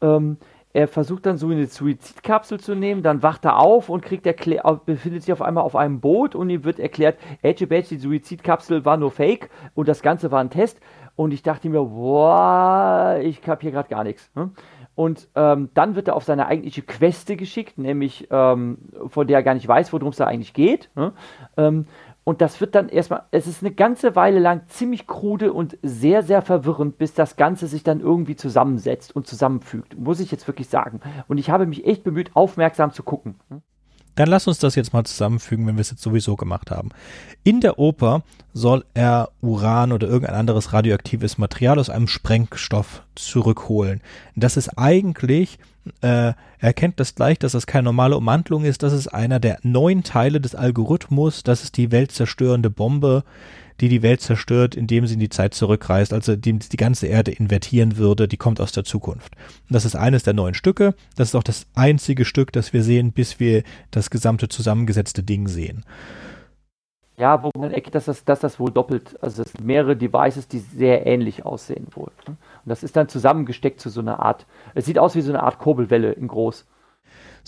Ähm, 0.00 0.36
er 0.74 0.86
versucht 0.86 1.26
dann 1.26 1.38
so 1.38 1.48
eine 1.48 1.66
Suizidkapsel 1.66 2.60
zu 2.60 2.74
nehmen, 2.74 3.02
dann 3.02 3.22
wacht 3.22 3.44
er 3.46 3.58
auf 3.58 3.88
und 3.88 4.02
kriegt 4.02 4.26
erklär 4.26 4.62
befindet 4.84 5.22
sich 5.22 5.32
auf 5.32 5.40
einmal 5.40 5.64
auf 5.64 5.74
einem 5.74 6.00
Boot 6.00 6.34
und 6.34 6.50
ihm 6.50 6.62
wird 6.62 6.78
erklärt, 6.78 7.18
Edge 7.42 7.66
Badge, 7.66 7.88
die 7.88 7.96
Suizidkapsel 7.96 8.84
war 8.84 8.98
nur 8.98 9.10
Fake 9.10 9.48
und 9.74 9.88
das 9.88 10.02
Ganze 10.02 10.30
war 10.30 10.40
ein 10.40 10.50
Test. 10.50 10.78
Und 11.16 11.32
ich 11.32 11.42
dachte 11.42 11.68
mir, 11.68 11.82
boah, 11.82 13.18
ich 13.20 13.42
kapiere 13.42 13.72
gerade 13.72 13.88
gar 13.88 14.04
nichts. 14.04 14.30
Ne? 14.36 14.52
Und 14.94 15.28
ähm, 15.34 15.70
dann 15.74 15.96
wird 15.96 16.06
er 16.06 16.14
auf 16.14 16.22
seine 16.22 16.46
eigentliche 16.46 16.82
Queste 16.82 17.36
geschickt, 17.36 17.78
nämlich 17.78 18.28
ähm, 18.30 18.78
von 19.08 19.26
der 19.26 19.38
er 19.38 19.42
gar 19.42 19.54
nicht 19.54 19.66
weiß, 19.66 19.92
worum 19.92 20.10
es 20.10 20.16
da 20.16 20.26
eigentlich 20.26 20.52
geht. 20.52 20.90
Ne? 20.94 21.12
Ähm, 21.56 21.86
und 22.28 22.42
das 22.42 22.60
wird 22.60 22.74
dann 22.74 22.90
erstmal, 22.90 23.22
es 23.30 23.46
ist 23.46 23.62
eine 23.62 23.72
ganze 23.72 24.14
Weile 24.14 24.38
lang 24.38 24.60
ziemlich 24.68 25.06
krude 25.06 25.50
und 25.50 25.78
sehr, 25.82 26.22
sehr 26.22 26.42
verwirrend, 26.42 26.98
bis 26.98 27.14
das 27.14 27.36
Ganze 27.36 27.66
sich 27.66 27.84
dann 27.84 28.00
irgendwie 28.00 28.36
zusammensetzt 28.36 29.16
und 29.16 29.26
zusammenfügt, 29.26 29.98
muss 29.98 30.20
ich 30.20 30.30
jetzt 30.30 30.46
wirklich 30.46 30.68
sagen. 30.68 31.00
Und 31.26 31.38
ich 31.38 31.48
habe 31.48 31.64
mich 31.64 31.86
echt 31.86 32.04
bemüht, 32.04 32.32
aufmerksam 32.36 32.92
zu 32.92 33.02
gucken. 33.02 33.36
Dann 34.18 34.30
lass 34.30 34.48
uns 34.48 34.58
das 34.58 34.74
jetzt 34.74 34.92
mal 34.92 35.04
zusammenfügen, 35.04 35.64
wenn 35.68 35.76
wir 35.76 35.80
es 35.80 35.92
jetzt 35.92 36.02
sowieso 36.02 36.34
gemacht 36.34 36.72
haben. 36.72 36.88
In 37.44 37.60
der 37.60 37.78
Oper 37.78 38.24
soll 38.52 38.84
er 38.92 39.28
Uran 39.40 39.92
oder 39.92 40.08
irgendein 40.08 40.34
anderes 40.34 40.72
radioaktives 40.72 41.38
Material 41.38 41.78
aus 41.78 41.88
einem 41.88 42.08
Sprengstoff 42.08 43.04
zurückholen. 43.14 44.00
Das 44.34 44.56
ist 44.56 44.70
eigentlich, 44.70 45.60
äh, 46.00 46.32
er 46.32 46.36
erkennt 46.58 46.98
das 46.98 47.14
gleich, 47.14 47.38
dass 47.38 47.52
das 47.52 47.68
keine 47.68 47.84
normale 47.84 48.16
Ummantelung 48.16 48.64
ist. 48.64 48.82
Das 48.82 48.92
ist 48.92 49.06
einer 49.06 49.38
der 49.38 49.60
neun 49.62 50.02
Teile 50.02 50.40
des 50.40 50.56
Algorithmus. 50.56 51.44
Das 51.44 51.62
ist 51.62 51.76
die 51.76 51.92
weltzerstörende 51.92 52.70
Bombe, 52.70 53.22
die 53.80 53.88
die 53.88 54.02
Welt 54.02 54.20
zerstört, 54.20 54.74
indem 54.74 55.06
sie 55.06 55.14
in 55.14 55.20
die 55.20 55.28
Zeit 55.28 55.54
zurückreist, 55.54 56.12
also 56.12 56.36
die, 56.36 56.58
die 56.58 56.76
ganze 56.76 57.06
Erde 57.06 57.30
invertieren 57.30 57.96
würde, 57.96 58.28
die 58.28 58.36
kommt 58.36 58.60
aus 58.60 58.72
der 58.72 58.84
Zukunft. 58.84 59.34
Und 59.36 59.74
das 59.74 59.84
ist 59.84 59.96
eines 59.96 60.22
der 60.22 60.34
neuen 60.34 60.54
Stücke. 60.54 60.94
Das 61.16 61.28
ist 61.28 61.34
auch 61.34 61.42
das 61.42 61.66
einzige 61.74 62.24
Stück, 62.24 62.52
das 62.52 62.72
wir 62.72 62.82
sehen, 62.82 63.12
bis 63.12 63.40
wir 63.40 63.62
das 63.90 64.10
gesamte 64.10 64.48
zusammengesetzte 64.48 65.22
Ding 65.22 65.48
sehen. 65.48 65.84
Ja, 67.18 67.42
wo 67.42 67.50
man 67.58 67.72
erkennt, 67.72 67.96
dass 67.96 68.04
das, 68.04 68.24
dass 68.24 68.38
das 68.38 68.60
wohl 68.60 68.70
doppelt, 68.70 69.16
also 69.20 69.42
es 69.42 69.50
sind 69.50 69.64
mehrere 69.64 69.96
Devices, 69.96 70.46
die 70.46 70.60
sehr 70.60 71.04
ähnlich 71.04 71.44
aussehen 71.44 71.88
wohl. 71.90 72.12
Und 72.26 72.36
das 72.64 72.84
ist 72.84 72.94
dann 72.94 73.08
zusammengesteckt 73.08 73.80
zu 73.80 73.90
so 73.90 74.00
einer 74.00 74.20
Art, 74.20 74.46
es 74.76 74.86
sieht 74.86 75.00
aus 75.00 75.16
wie 75.16 75.20
so 75.20 75.32
eine 75.32 75.42
Art 75.42 75.58
Kurbelwelle 75.58 76.12
in 76.12 76.28
groß. 76.28 76.64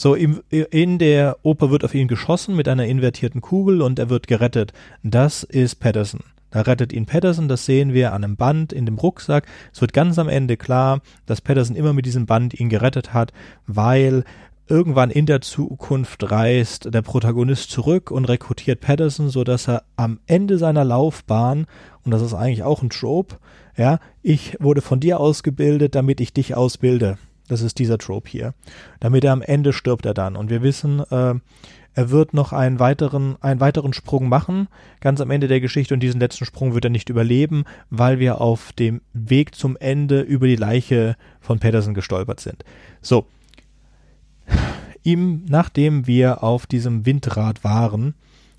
So, 0.00 0.14
im, 0.14 0.40
in 0.48 0.98
der 0.98 1.36
Oper 1.42 1.70
wird 1.70 1.84
auf 1.84 1.94
ihn 1.94 2.08
geschossen 2.08 2.56
mit 2.56 2.68
einer 2.68 2.86
invertierten 2.86 3.42
Kugel 3.42 3.82
und 3.82 3.98
er 3.98 4.08
wird 4.08 4.28
gerettet. 4.28 4.72
Das 5.02 5.42
ist 5.42 5.74
Patterson. 5.74 6.22
Da 6.50 6.62
rettet 6.62 6.94
ihn 6.94 7.04
Patterson, 7.04 7.48
das 7.48 7.66
sehen 7.66 7.92
wir 7.92 8.14
an 8.14 8.24
einem 8.24 8.36
Band 8.36 8.72
in 8.72 8.86
dem 8.86 8.96
Rucksack. 8.96 9.46
Es 9.74 9.82
wird 9.82 9.92
ganz 9.92 10.18
am 10.18 10.30
Ende 10.30 10.56
klar, 10.56 11.02
dass 11.26 11.42
Patterson 11.42 11.76
immer 11.76 11.92
mit 11.92 12.06
diesem 12.06 12.24
Band 12.24 12.58
ihn 12.58 12.70
gerettet 12.70 13.12
hat, 13.12 13.34
weil 13.66 14.24
irgendwann 14.68 15.10
in 15.10 15.26
der 15.26 15.42
Zukunft 15.42 16.30
reist 16.30 16.94
der 16.94 17.02
Protagonist 17.02 17.70
zurück 17.70 18.10
und 18.10 18.24
rekrutiert 18.24 18.80
Patterson, 18.80 19.28
so 19.28 19.44
dass 19.44 19.68
er 19.68 19.82
am 19.96 20.18
Ende 20.26 20.56
seiner 20.56 20.86
Laufbahn, 20.86 21.66
und 22.04 22.10
das 22.10 22.22
ist 22.22 22.32
eigentlich 22.32 22.62
auch 22.62 22.80
ein 22.80 22.88
Trope, 22.88 23.36
ja, 23.76 23.98
ich 24.22 24.56
wurde 24.60 24.80
von 24.80 24.98
dir 24.98 25.20
ausgebildet, 25.20 25.94
damit 25.94 26.22
ich 26.22 26.32
dich 26.32 26.54
ausbilde. 26.54 27.18
Das 27.50 27.62
ist 27.62 27.80
dieser 27.80 27.98
Trope 27.98 28.30
hier. 28.30 28.54
Damit 29.00 29.24
er 29.24 29.32
am 29.32 29.42
Ende 29.42 29.72
stirbt 29.72 30.06
er 30.06 30.14
dann. 30.14 30.36
Und 30.36 30.50
wir 30.50 30.62
wissen, 30.62 31.00
äh, 31.10 31.34
er 31.94 32.10
wird 32.10 32.32
noch 32.32 32.52
einen 32.52 32.78
weiteren, 32.78 33.36
einen 33.40 33.58
weiteren 33.58 33.92
Sprung 33.92 34.28
machen, 34.28 34.68
ganz 35.00 35.20
am 35.20 35.32
Ende 35.32 35.48
der 35.48 35.60
Geschichte, 35.60 35.92
und 35.92 36.00
diesen 36.00 36.20
letzten 36.20 36.44
Sprung 36.44 36.74
wird 36.74 36.84
er 36.84 36.90
nicht 36.90 37.08
überleben, 37.08 37.64
weil 37.90 38.20
wir 38.20 38.40
auf 38.40 38.72
dem 38.72 39.00
Weg 39.14 39.56
zum 39.56 39.76
Ende 39.76 40.20
über 40.20 40.46
die 40.46 40.54
Leiche 40.54 41.16
von 41.40 41.58
Patterson 41.58 41.92
gestolpert 41.92 42.38
sind. 42.38 42.64
So. 43.02 43.26
Ihm, 45.02 45.44
nachdem 45.48 46.06
wir 46.06 46.44
auf 46.44 46.66
diesem 46.66 47.04
Windrad 47.04 47.64
waren, 47.64 48.14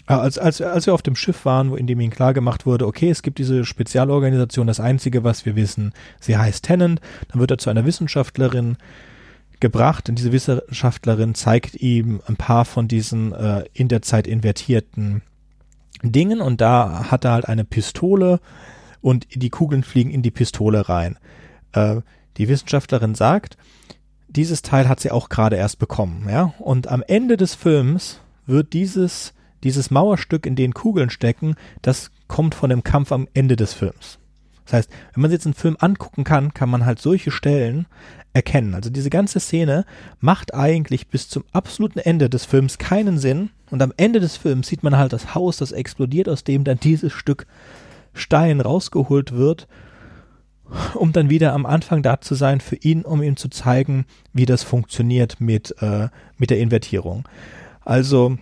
als, 0.06 0.38
als, 0.38 0.62
als 0.62 0.86
wir 0.86 0.94
auf 0.94 1.02
dem 1.02 1.16
Schiff 1.16 1.46
waren, 1.46 1.72
wo 1.72 1.76
in 1.76 1.88
dem 1.88 2.00
ihnen 2.00 2.12
klar 2.12 2.34
gemacht 2.34 2.66
wurde, 2.66 2.88
okay, 2.88 3.10
es 3.10 3.22
gibt 3.22 3.38
diese 3.38 3.66
Spezialorganisation, 3.66 4.68
das 4.68 4.80
Einzige, 4.80 5.24
was 5.24 5.46
wir 5.46 5.56
wissen, 5.56 5.94
sie 6.20 6.38
heißt 6.38 6.66
Tennant, 6.66 7.02
dann 7.30 7.40
wird 7.40 7.52
er 7.52 7.58
zu 7.58 7.70
einer 7.70 7.86
Wissenschaftlerin 7.86 8.78
gebracht 9.60 10.10
und 10.10 10.18
diese 10.18 10.32
Wissenschaftlerin 10.32 11.36
zeigt 11.36 11.76
ihm 11.76 12.22
ein 12.28 12.36
paar 12.36 12.66
von 12.66 12.88
diesen 12.88 13.32
äh, 13.32 13.64
in 13.74 13.88
der 13.88 14.02
Zeit 14.02 14.28
invertierten 14.28 15.22
Dingen 16.04 16.42
und 16.42 16.62
da 16.62 17.12
hat 17.12 17.26
er 17.26 17.34
halt 17.34 17.48
eine 17.48 17.64
Pistole 17.64 18.40
und 19.02 19.28
die 19.34 19.50
Kugeln 19.50 19.84
fliegen 19.84 20.12
in 20.12 20.24
die 20.24 20.32
Pistole 20.32 20.90
rein. 20.90 21.18
Äh, 21.74 22.02
die 22.38 22.50
Wissenschaftlerin 22.50 23.14
sagt, 23.14 23.58
dieses 24.28 24.62
Teil 24.62 24.90
hat 24.90 25.00
sie 25.00 25.12
auch 25.12 25.30
gerade 25.30 25.58
erst 25.58 25.78
bekommen, 25.78 26.28
ja, 26.30 26.54
und 26.60 26.88
am 26.88 27.04
Ende 27.06 27.38
des 27.38 27.54
Films 27.54 28.20
wird 28.48 28.74
dieses 28.74 29.34
dieses 29.64 29.92
Mauerstück, 29.92 30.46
in 30.46 30.56
den 30.56 30.74
Kugeln 30.74 31.10
stecken, 31.10 31.56
das 31.82 32.12
kommt 32.28 32.56
von 32.56 32.70
dem 32.70 32.84
Kampf 32.84 33.12
am 33.12 33.28
Ende 33.34 33.56
des 33.56 33.74
Films. 33.74 34.20
Das 34.66 34.74
heißt, 34.74 34.90
wenn 35.14 35.22
man 35.22 35.32
jetzt 35.32 35.46
einen 35.46 35.54
Film 35.54 35.76
angucken 35.80 36.24
kann, 36.24 36.54
kann 36.54 36.70
man 36.70 36.86
halt 36.86 37.00
solche 37.00 37.32
Stellen 37.32 37.88
erkennen. 38.34 38.74
Also 38.74 38.90
diese 38.90 39.10
ganze 39.10 39.40
Szene 39.40 39.86
macht 40.20 40.54
eigentlich 40.54 41.08
bis 41.08 41.28
zum 41.28 41.44
absoluten 41.52 42.00
Ende 42.00 42.30
des 42.30 42.46
Films 42.46 42.78
keinen 42.78 43.18
Sinn. 43.18 43.50
Und 43.70 43.82
am 43.82 43.94
Ende 43.98 44.20
des 44.20 44.38
Films 44.38 44.68
sieht 44.68 44.84
man 44.84 44.98
halt 44.98 45.14
das 45.14 45.36
Haus, 45.36 45.58
das 45.58 45.72
explodiert, 45.72 46.30
aus 46.30 46.44
dem 46.44 46.64
dann 46.64 46.80
dieses 46.80 47.12
Stück 47.12 47.48
Stein 48.14 48.62
rausgeholt 48.62 49.34
wird, 49.34 49.68
um 50.96 51.12
dann 51.12 51.30
wieder 51.30 51.54
am 51.54 51.66
Anfang 51.66 52.02
da 52.02 52.22
zu 52.22 52.36
sein 52.36 52.62
für 52.62 52.78
ihn, 52.78 53.04
um 53.04 53.22
ihm 53.22 53.36
zu 53.36 53.50
zeigen, 53.50 54.06
wie 54.32 54.46
das 54.46 54.64
funktioniert 54.64 55.42
mit, 55.42 55.76
äh, 55.82 56.08
mit 56.38 56.50
der 56.50 56.60
Invertierung. 56.60 57.28
Also 57.84 58.38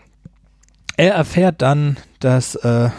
er 0.99 1.13
erfährt 1.13 1.61
dann, 1.61 1.95
dass 2.19 2.55
äh, 2.55 2.89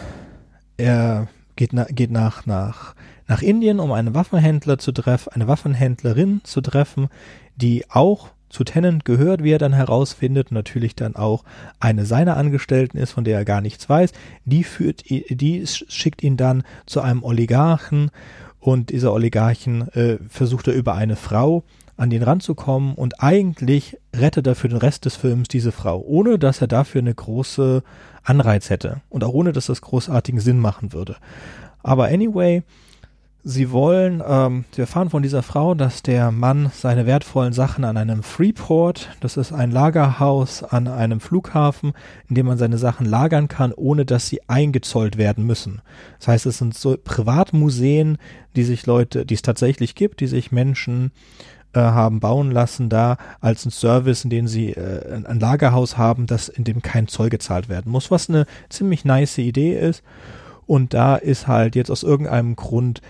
er 0.77 1.27
geht, 1.55 1.71
na, 1.71 1.83
geht 1.83 2.09
nach, 2.09 2.47
nach, 2.47 2.95
nach 3.27 3.43
Indien, 3.43 3.79
um 3.79 3.91
einen 3.91 4.15
Waffenhändler 4.15 4.79
zu 4.79 4.91
treffen, 4.91 5.31
eine 5.33 5.47
Waffenhändlerin 5.47 6.41
zu 6.43 6.61
treffen, 6.61 7.09
die 7.55 7.85
auch 7.91 8.29
zu 8.49 8.63
Tennant 8.63 9.05
gehört, 9.05 9.43
wie 9.43 9.51
er 9.51 9.59
dann 9.59 9.73
herausfindet, 9.73 10.51
natürlich 10.51 10.95
dann 10.95 11.15
auch 11.15 11.43
eine 11.79 12.07
seiner 12.07 12.37
Angestellten 12.37 12.97
ist, 12.97 13.11
von 13.11 13.23
der 13.23 13.37
er 13.37 13.45
gar 13.45 13.61
nichts 13.61 13.87
weiß. 13.87 14.13
Die 14.45 14.63
führt, 14.63 15.07
die 15.07 15.63
schickt 15.67 16.23
ihn 16.23 16.37
dann 16.37 16.63
zu 16.87 17.01
einem 17.01 17.23
Oligarchen 17.23 18.09
und 18.59 18.89
dieser 18.89 19.13
Oligarchen 19.13 19.89
äh, 19.89 20.17
versucht 20.27 20.67
er 20.67 20.73
über 20.73 20.95
eine 20.95 21.15
Frau 21.15 21.63
an 22.01 22.09
den 22.09 22.23
ranzukommen 22.23 22.95
und 22.95 23.21
eigentlich 23.21 23.95
rettet 24.15 24.47
er 24.47 24.55
für 24.55 24.67
den 24.67 24.79
Rest 24.79 25.05
des 25.05 25.15
Films 25.15 25.49
diese 25.49 25.71
Frau, 25.71 26.01
ohne 26.01 26.39
dass 26.39 26.59
er 26.59 26.67
dafür 26.67 26.99
eine 26.99 27.13
große 27.13 27.83
Anreiz 28.23 28.71
hätte 28.71 29.01
und 29.09 29.23
auch 29.23 29.33
ohne, 29.33 29.51
dass 29.51 29.67
das 29.67 29.81
großartigen 29.81 30.41
Sinn 30.41 30.57
machen 30.57 30.93
würde. 30.93 31.17
Aber 31.83 32.05
anyway, 32.05 32.63
Sie 33.43 33.71
wollen, 33.71 34.21
ähm, 34.23 34.65
sie 34.71 34.81
erfahren 34.81 35.09
von 35.09 35.23
dieser 35.23 35.41
Frau, 35.41 35.73
dass 35.73 36.03
der 36.03 36.31
Mann 36.31 36.69
seine 36.75 37.07
wertvollen 37.07 37.53
Sachen 37.53 37.85
an 37.85 37.97
einem 37.97 38.21
Freeport, 38.21 39.09
das 39.19 39.35
ist 39.35 39.51
ein 39.51 39.71
Lagerhaus 39.71 40.63
an 40.63 40.87
einem 40.87 41.19
Flughafen, 41.19 41.93
in 42.29 42.35
dem 42.35 42.45
man 42.45 42.59
seine 42.59 42.77
Sachen 42.77 43.07
lagern 43.07 43.47
kann, 43.47 43.73
ohne 43.73 44.05
dass 44.05 44.27
sie 44.27 44.47
eingezollt 44.47 45.17
werden 45.17 45.47
müssen. 45.47 45.81
Das 46.19 46.27
heißt, 46.27 46.45
es 46.45 46.59
sind 46.59 46.75
so 46.75 46.95
Privatmuseen, 47.03 48.19
die 48.55 48.63
sich 48.63 48.85
Leute, 48.85 49.25
die 49.25 49.33
es 49.33 49.41
tatsächlich 49.41 49.95
gibt, 49.95 50.19
die 50.19 50.27
sich 50.27 50.51
Menschen 50.51 51.11
äh, 51.73 51.79
haben 51.79 52.19
bauen 52.19 52.51
lassen, 52.51 52.89
da 52.89 53.17
als 53.39 53.65
ein 53.65 53.71
Service, 53.71 54.23
in 54.23 54.29
dem 54.29 54.47
sie 54.47 54.71
äh, 54.71 55.23
ein 55.25 55.39
Lagerhaus 55.39 55.97
haben, 55.97 56.27
das 56.27 56.49
in 56.49 56.63
dem 56.63 56.81
kein 56.81 57.07
Zoll 57.07 57.29
gezahlt 57.29 57.69
werden 57.69 57.91
muss, 57.91 58.11
was 58.11 58.29
eine 58.29 58.45
ziemlich 58.69 59.05
nice 59.05 59.37
Idee 59.37 59.77
ist. 59.77 60.03
Und 60.65 60.93
da 60.93 61.15
ist 61.15 61.47
halt 61.47 61.75
jetzt 61.75 61.91
aus 61.91 62.03
irgendeinem 62.03 62.55
Grund 62.55 63.01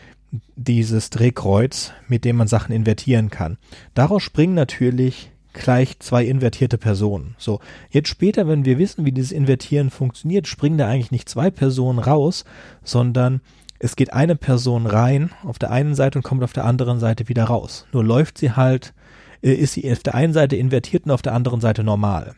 dieses 0.55 1.09
Drehkreuz, 1.09 1.91
mit 2.07 2.25
dem 2.25 2.37
man 2.37 2.47
Sachen 2.47 2.73
invertieren 2.73 3.29
kann. 3.29 3.57
Daraus 3.93 4.23
springen 4.23 4.55
natürlich 4.55 5.31
gleich 5.53 5.99
zwei 5.99 6.25
invertierte 6.25 6.77
Personen. 6.77 7.35
So, 7.37 7.59
jetzt 7.89 8.07
später, 8.07 8.47
wenn 8.47 8.63
wir 8.63 8.77
wissen, 8.77 9.05
wie 9.05 9.11
dieses 9.11 9.31
Invertieren 9.31 9.89
funktioniert, 9.89 10.47
springen 10.47 10.77
da 10.77 10.87
eigentlich 10.87 11.11
nicht 11.11 11.27
zwei 11.27 11.49
Personen 11.51 11.99
raus, 11.99 12.45
sondern 12.83 13.41
es 13.83 13.95
geht 13.95 14.13
eine 14.13 14.35
Person 14.35 14.85
rein 14.85 15.31
auf 15.43 15.57
der 15.57 15.71
einen 15.71 15.95
Seite 15.95 16.19
und 16.19 16.23
kommt 16.23 16.43
auf 16.43 16.53
der 16.53 16.65
anderen 16.65 16.99
Seite 16.99 17.27
wieder 17.29 17.45
raus. 17.45 17.87
Nur 17.91 18.03
läuft 18.03 18.37
sie 18.37 18.51
halt, 18.51 18.93
äh, 19.41 19.53
ist 19.53 19.73
sie 19.73 19.91
auf 19.91 20.03
der 20.03 20.13
einen 20.13 20.33
Seite 20.33 20.55
invertiert 20.55 21.05
und 21.05 21.11
auf 21.11 21.23
der 21.23 21.33
anderen 21.33 21.61
Seite 21.61 21.83
normal. 21.83 22.35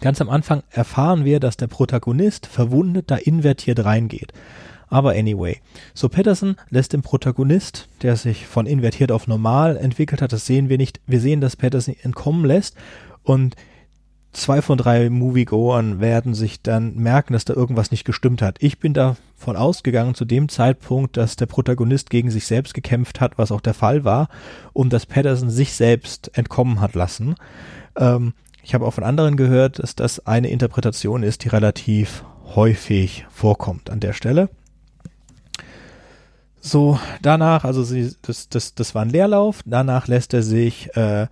Ganz 0.00 0.20
am 0.20 0.28
Anfang 0.28 0.64
erfahren 0.70 1.24
wir, 1.24 1.38
dass 1.38 1.56
der 1.56 1.68
Protagonist 1.68 2.46
verwundet 2.46 3.10
da 3.10 3.16
invertiert 3.16 3.84
reingeht. 3.84 4.32
Aber 4.88 5.12
anyway, 5.12 5.58
so 5.94 6.08
Patterson 6.08 6.56
lässt 6.70 6.92
den 6.92 7.02
Protagonist, 7.02 7.88
der 8.02 8.16
sich 8.16 8.46
von 8.46 8.66
invertiert 8.66 9.12
auf 9.12 9.28
normal 9.28 9.76
entwickelt 9.76 10.22
hat, 10.22 10.32
das 10.32 10.44
sehen 10.44 10.68
wir 10.68 10.76
nicht. 10.76 11.00
Wir 11.06 11.20
sehen, 11.20 11.40
dass 11.40 11.56
Patterson 11.56 11.94
entkommen 12.02 12.44
lässt 12.44 12.76
und 13.22 13.54
zwei 14.32 14.62
von 14.62 14.78
drei 14.78 15.10
Moviegoern 15.10 16.00
werden 16.00 16.34
sich 16.34 16.62
dann 16.62 16.96
merken, 16.96 17.32
dass 17.32 17.44
da 17.44 17.54
irgendwas 17.54 17.90
nicht 17.90 18.04
gestimmt 18.04 18.42
hat. 18.42 18.56
Ich 18.60 18.78
bin 18.78 18.94
davon 18.94 19.56
ausgegangen 19.56 20.14
zu 20.14 20.24
dem 20.24 20.48
Zeitpunkt, 20.48 21.16
dass 21.16 21.36
der 21.36 21.46
Protagonist 21.46 22.10
gegen 22.10 22.30
sich 22.30 22.46
selbst 22.46 22.74
gekämpft 22.74 23.20
hat, 23.20 23.38
was 23.38 23.52
auch 23.52 23.60
der 23.60 23.74
Fall 23.74 24.04
war, 24.04 24.28
und 24.72 24.92
dass 24.92 25.06
Patterson 25.06 25.50
sich 25.50 25.74
selbst 25.74 26.36
entkommen 26.36 26.80
hat 26.80 26.94
lassen. 26.94 27.34
Ähm, 27.96 28.32
ich 28.62 28.74
habe 28.74 28.86
auch 28.86 28.94
von 28.94 29.04
anderen 29.04 29.36
gehört, 29.36 29.80
dass 29.80 29.96
das 29.96 30.26
eine 30.26 30.48
Interpretation 30.48 31.22
ist, 31.22 31.44
die 31.44 31.48
relativ 31.48 32.24
häufig 32.54 33.26
vorkommt 33.30 33.90
an 33.90 34.00
der 34.00 34.12
Stelle. 34.12 34.48
So, 36.60 36.98
danach, 37.22 37.64
also 37.64 37.82
sie, 37.82 38.14
das, 38.22 38.48
das, 38.48 38.74
das 38.74 38.94
war 38.94 39.02
ein 39.02 39.10
Leerlauf, 39.10 39.62
danach 39.66 40.06
lässt 40.06 40.32
er 40.32 40.44
sich 40.44 40.96
äh, 40.96 41.26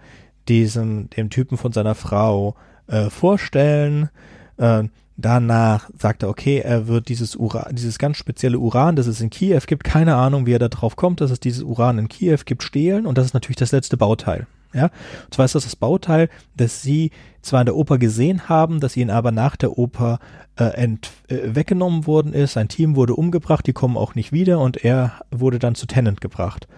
diesem, 0.48 1.09
dem 1.11 1.31
Typen 1.31 1.57
von 1.57 1.70
seiner 1.70 1.94
Frau 1.94 2.57
äh, 2.90 3.11
vorstellen. 3.11 4.11
Äh, 4.57 4.85
danach 5.16 5.90
sagt 5.98 6.22
er, 6.22 6.29
okay, 6.29 6.59
er 6.59 6.88
wird 6.88 7.09
dieses 7.09 7.37
Uran, 7.37 7.74
dieses 7.74 7.98
ganz 7.98 8.16
spezielle 8.16 8.59
Uran, 8.59 8.96
das 8.96 9.07
es 9.07 9.20
in 9.20 9.31
Kiew 9.31 9.61
gibt, 9.66 9.85
keine 9.85 10.16
Ahnung, 10.16 10.46
wie 10.46 10.53
er 10.53 10.59
da 10.59 10.68
drauf 10.68 10.96
kommt, 10.96 11.20
dass 11.20 11.31
es 11.31 11.40
dieses 11.40 11.62
Uran 11.62 11.98
in 11.98 12.09
Kiew 12.09 12.38
gibt, 12.44 12.62
stehlen 12.62 13.07
und 13.07 13.18
das 13.18 13.26
ist 13.26 13.35
natürlich 13.35 13.57
das 13.57 13.72
letzte 13.72 13.96
Bauteil. 13.96 14.46
Ja, 14.72 14.85
und 14.85 15.35
zwar 15.35 15.46
ist 15.46 15.57
das 15.57 15.64
das 15.64 15.74
Bauteil, 15.74 16.29
das 16.57 16.81
sie 16.81 17.11
zwar 17.42 17.61
in 17.61 17.66
der 17.66 17.74
Oper 17.74 17.98
gesehen 17.98 18.48
haben, 18.48 18.79
das 18.79 18.96
ihnen 18.96 19.11
aber 19.11 19.33
nach 19.33 19.57
der 19.57 19.76
Oper 19.76 20.20
äh, 20.57 20.64
ent, 20.64 21.11
äh, 21.26 21.57
weggenommen 21.57 22.07
worden 22.07 22.33
ist. 22.33 22.53
Sein 22.53 22.68
Team 22.68 22.94
wurde 22.94 23.16
umgebracht, 23.16 23.66
die 23.66 23.72
kommen 23.72 23.96
auch 23.96 24.14
nicht 24.14 24.31
wieder 24.31 24.61
und 24.61 24.85
er 24.85 25.14
wurde 25.33 25.59
dann 25.59 25.74
zu 25.74 25.87
Tennant 25.87 26.20
gebracht. 26.20 26.68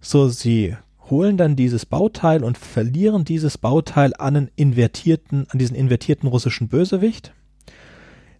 So, 0.00 0.28
sie 0.28 0.76
holen 1.10 1.36
dann 1.36 1.56
dieses 1.56 1.86
Bauteil 1.86 2.44
und 2.44 2.58
verlieren 2.58 3.24
dieses 3.24 3.58
Bauteil 3.58 4.12
an 4.18 4.36
einen 4.36 4.50
invertierten, 4.56 5.46
an 5.50 5.58
diesen 5.58 5.76
invertierten 5.76 6.28
russischen 6.28 6.68
Bösewicht, 6.68 7.32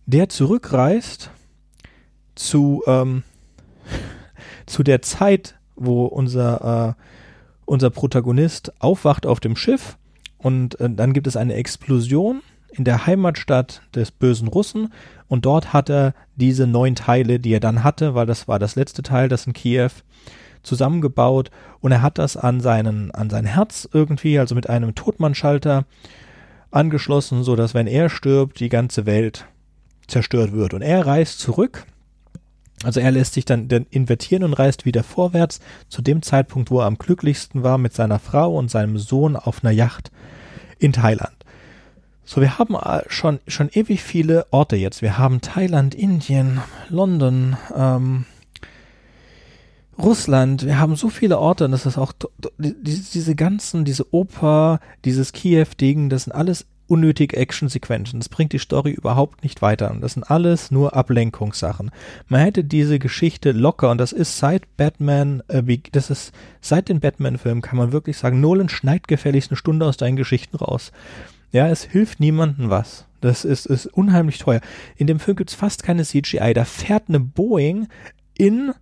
der 0.06 0.28
zurückreist 0.28 1.30
zu, 2.34 2.82
ähm, 2.86 3.22
zu 4.66 4.82
der 4.82 5.02
Zeit, 5.02 5.56
wo 5.76 6.06
unser 6.06 6.96
äh, 6.98 7.02
unser 7.64 7.90
Protagonist 7.90 8.72
aufwacht 8.80 9.26
auf 9.26 9.40
dem 9.40 9.56
Schiff 9.56 9.96
und 10.38 10.78
äh, 10.80 10.90
dann 10.90 11.12
gibt 11.12 11.26
es 11.26 11.36
eine 11.36 11.54
Explosion 11.54 12.42
in 12.70 12.84
der 12.84 13.06
Heimatstadt 13.06 13.82
des 13.94 14.10
bösen 14.10 14.48
Russen 14.48 14.92
und 15.28 15.44
dort 15.44 15.72
hat 15.72 15.90
er 15.90 16.14
diese 16.36 16.66
neun 16.66 16.94
Teile, 16.94 17.38
die 17.38 17.52
er 17.52 17.60
dann 17.60 17.84
hatte, 17.84 18.14
weil 18.14 18.26
das 18.26 18.48
war 18.48 18.58
das 18.58 18.76
letzte 18.76 19.02
Teil, 19.02 19.28
das 19.28 19.46
in 19.46 19.52
Kiew 19.52 19.90
zusammengebaut 20.62 21.50
und 21.80 21.92
er 21.92 22.02
hat 22.02 22.18
das 22.18 22.36
an 22.36 22.60
seinen 22.60 23.10
an 23.10 23.30
sein 23.30 23.44
Herz 23.44 23.88
irgendwie, 23.92 24.38
also 24.38 24.54
mit 24.54 24.68
einem 24.68 24.94
Totmannschalter 24.94 25.84
angeschlossen, 26.70 27.42
so 27.42 27.56
dass 27.56 27.74
wenn 27.74 27.86
er 27.86 28.08
stirbt, 28.08 28.60
die 28.60 28.68
ganze 28.68 29.06
Welt 29.06 29.46
zerstört 30.06 30.52
wird 30.52 30.74
und 30.74 30.82
er 30.82 31.06
reist 31.06 31.40
zurück 31.40 31.86
also 32.84 33.00
er 33.00 33.10
lässt 33.12 33.34
sich 33.34 33.44
dann, 33.44 33.68
dann 33.68 33.86
invertieren 33.90 34.44
und 34.44 34.54
reist 34.54 34.84
wieder 34.84 35.02
vorwärts 35.02 35.60
zu 35.88 36.02
dem 36.02 36.22
Zeitpunkt, 36.22 36.70
wo 36.70 36.80
er 36.80 36.86
am 36.86 36.98
glücklichsten 36.98 37.62
war 37.62 37.78
mit 37.78 37.92
seiner 37.92 38.18
Frau 38.18 38.56
und 38.56 38.70
seinem 38.70 38.98
Sohn 38.98 39.36
auf 39.36 39.62
einer 39.62 39.72
Yacht 39.72 40.10
in 40.78 40.92
Thailand. 40.92 41.32
So, 42.24 42.40
wir 42.40 42.58
haben 42.58 42.74
äh, 42.74 43.02
schon, 43.08 43.40
schon 43.46 43.68
ewig 43.72 44.02
viele 44.02 44.46
Orte 44.50 44.76
jetzt. 44.76 45.02
Wir 45.02 45.18
haben 45.18 45.40
Thailand, 45.40 45.94
Indien, 45.94 46.60
London, 46.88 47.56
ähm, 47.76 48.26
Russland, 49.98 50.64
wir 50.64 50.78
haben 50.78 50.96
so 50.96 51.10
viele 51.10 51.38
Orte 51.38 51.66
und 51.66 51.72
das 51.72 51.86
ist 51.86 51.98
auch 51.98 52.12
diese 52.58 53.34
ganzen, 53.34 53.84
diese 53.84 54.12
Oper, 54.14 54.80
dieses 55.04 55.32
Kiew-Ding, 55.32 56.08
das 56.08 56.24
sind 56.24 56.32
alles 56.32 56.66
unnötige 56.92 57.36
Actionsequenzen. 57.36 58.20
Das 58.20 58.28
bringt 58.28 58.52
die 58.52 58.58
Story 58.58 58.90
überhaupt 58.90 59.42
nicht 59.42 59.62
weiter. 59.62 59.96
Das 60.00 60.12
sind 60.12 60.24
alles 60.24 60.70
nur 60.70 60.94
Ablenkungssachen. 60.94 61.90
Man 62.28 62.40
hätte 62.40 62.64
diese 62.64 62.98
Geschichte 62.98 63.52
locker, 63.52 63.90
und 63.90 63.98
das 63.98 64.12
ist 64.12 64.36
seit 64.36 64.76
Batman, 64.76 65.42
äh, 65.48 65.62
das 65.92 66.10
ist 66.10 66.32
seit 66.60 66.88
den 66.88 67.00
Batman-Filmen, 67.00 67.62
kann 67.62 67.78
man 67.78 67.92
wirklich 67.92 68.18
sagen, 68.18 68.40
Nolan 68.40 68.68
schneidet 68.68 69.08
gefälligst 69.08 69.50
eine 69.50 69.56
Stunde 69.56 69.86
aus 69.86 69.96
deinen 69.96 70.16
Geschichten 70.16 70.56
raus. 70.56 70.92
Ja, 71.50 71.68
es 71.68 71.84
hilft 71.84 72.20
niemandem 72.20 72.68
was. 72.68 73.06
Das 73.22 73.44
ist, 73.44 73.66
ist 73.66 73.86
unheimlich 73.86 74.38
teuer. 74.38 74.60
In 74.96 75.06
dem 75.06 75.20
Film 75.20 75.36
gibt's 75.36 75.54
fast 75.54 75.82
keine 75.82 76.04
CGI. 76.04 76.52
Da 76.54 76.64
fährt 76.64 77.04
eine 77.08 77.20
Boeing 77.20 77.88
in 78.36 78.72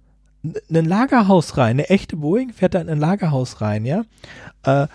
ein 0.42 0.84
Lagerhaus 0.84 1.56
rein. 1.56 1.70
Eine 1.70 1.90
echte 1.90 2.16
Boeing 2.16 2.52
fährt 2.52 2.74
da 2.74 2.80
in 2.80 2.88
ein 2.88 2.98
Lagerhaus 2.98 3.60
rein, 3.60 3.84
ja. 3.84 4.04
Äh, 4.64 4.86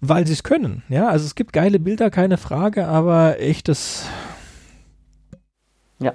weil 0.00 0.26
sie 0.26 0.32
es 0.32 0.42
können. 0.42 0.82
Ja, 0.88 1.08
also 1.08 1.24
es 1.24 1.34
gibt 1.34 1.52
geile 1.52 1.78
Bilder, 1.78 2.10
keine 2.10 2.36
Frage, 2.36 2.86
aber 2.86 3.40
echtes. 3.40 4.06
Ja, 5.98 6.12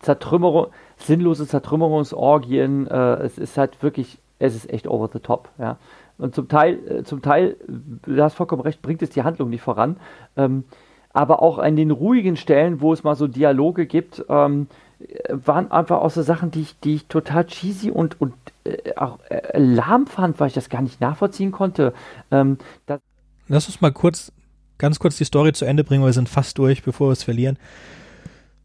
Zertrümmerung, 0.00 0.66
sinnlose 0.98 1.46
Zertrümmerungsorgien. 1.46 2.86
Äh, 2.86 3.14
es 3.22 3.38
ist 3.38 3.56
halt 3.56 3.82
wirklich, 3.82 4.18
es 4.38 4.54
ist 4.54 4.70
echt 4.70 4.86
over 4.86 5.08
the 5.12 5.20
top. 5.20 5.48
Ja, 5.58 5.78
und 6.18 6.34
zum 6.34 6.48
Teil, 6.48 6.78
äh, 6.86 7.02
zum 7.04 7.22
Teil, 7.22 7.56
du 7.66 8.22
hast 8.22 8.34
vollkommen 8.34 8.62
recht, 8.62 8.82
bringt 8.82 9.02
es 9.02 9.10
die 9.10 9.22
Handlung 9.22 9.50
nicht 9.50 9.62
voran. 9.62 9.96
Ähm, 10.36 10.64
aber 11.12 11.42
auch 11.42 11.58
an 11.58 11.76
den 11.76 11.92
ruhigen 11.92 12.36
Stellen, 12.36 12.80
wo 12.80 12.92
es 12.92 13.04
mal 13.04 13.14
so 13.14 13.28
Dialoge 13.28 13.86
gibt, 13.86 14.24
ähm, 14.28 14.66
waren 15.28 15.70
einfach 15.70 16.00
auch 16.00 16.10
so 16.10 16.22
Sachen, 16.22 16.50
die 16.50 16.62
ich, 16.62 16.78
die 16.80 16.94
ich 16.96 17.06
total 17.06 17.46
cheesy 17.46 17.90
und, 17.90 18.20
und 18.20 18.34
äh, 18.64 18.94
auch 18.96 19.18
äh, 19.28 19.58
lahm 19.58 20.06
fand, 20.06 20.40
weil 20.40 20.48
ich 20.48 20.54
das 20.54 20.68
gar 20.68 20.82
nicht 20.82 21.00
nachvollziehen 21.00 21.52
konnte. 21.52 21.92
Ähm, 22.30 22.58
Lass 23.48 23.66
uns 23.66 23.80
mal 23.80 23.92
kurz, 23.92 24.32
ganz 24.78 24.98
kurz 24.98 25.16
die 25.16 25.24
Story 25.24 25.52
zu 25.52 25.64
Ende 25.64 25.84
bringen, 25.84 26.02
weil 26.02 26.10
wir 26.10 26.14
sind 26.14 26.28
fast 26.28 26.56
durch, 26.58 26.82
bevor 26.82 27.08
wir 27.08 27.12
es 27.12 27.22
verlieren. 27.22 27.58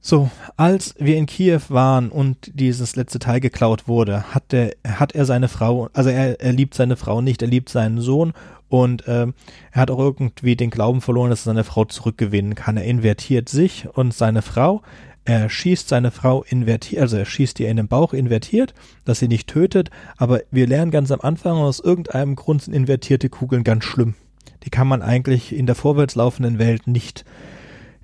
So, 0.01 0.31
als 0.55 0.95
wir 0.97 1.17
in 1.17 1.25
Kiew 1.25 1.59
waren 1.67 2.09
und 2.09 2.51
dieses 2.53 2.95
letzte 2.95 3.19
Teil 3.19 3.41
geklaut 3.41 3.89
wurde, 3.89 4.33
hat, 4.33 4.53
der, 4.53 4.71
hat 4.87 5.13
er 5.13 5.25
seine 5.25 5.49
Frau, 5.49 5.89
also 5.91 6.09
er, 6.09 6.39
er 6.39 6.53
liebt 6.53 6.73
seine 6.73 6.95
Frau 6.95 7.19
nicht, 7.19 7.41
er 7.41 7.49
liebt 7.49 7.67
seinen 7.67 7.99
Sohn 7.99 8.31
und 8.69 9.05
äh, 9.09 9.27
er 9.71 9.81
hat 9.81 9.91
auch 9.91 9.99
irgendwie 9.99 10.55
den 10.55 10.69
Glauben 10.69 11.01
verloren, 11.01 11.31
dass 11.31 11.41
er 11.41 11.51
seine 11.51 11.65
Frau 11.65 11.83
zurückgewinnen 11.83 12.55
kann. 12.55 12.77
Er 12.77 12.85
invertiert 12.85 13.49
sich 13.49 13.89
und 13.93 14.13
seine 14.13 14.41
Frau. 14.41 14.83
Er 15.25 15.49
schießt 15.49 15.87
seine 15.87 16.11
Frau 16.11 16.43
invertiert, 16.43 17.01
also 17.01 17.17
er 17.17 17.25
schießt 17.25 17.59
ihr 17.59 17.69
in 17.69 17.77
den 17.77 17.87
Bauch 17.87 18.13
invertiert, 18.13 18.73
dass 19.05 19.19
sie 19.19 19.27
nicht 19.27 19.47
tötet. 19.47 19.91
Aber 20.17 20.41
wir 20.49 20.65
lernen 20.65 20.91
ganz 20.91 21.11
am 21.11 21.21
Anfang, 21.21 21.57
aus 21.57 21.79
irgendeinem 21.79 22.35
Grund 22.35 22.63
sind 22.63 22.73
invertierte 22.73 23.29
Kugeln 23.29 23.63
ganz 23.63 23.83
schlimm. 23.83 24.15
Die 24.63 24.69
kann 24.69 24.87
man 24.87 25.01
eigentlich 25.01 25.55
in 25.55 25.65
der 25.65 25.75
vorwärts 25.75 26.15
laufenden 26.15 26.57
Welt 26.59 26.87
nicht, 26.87 27.25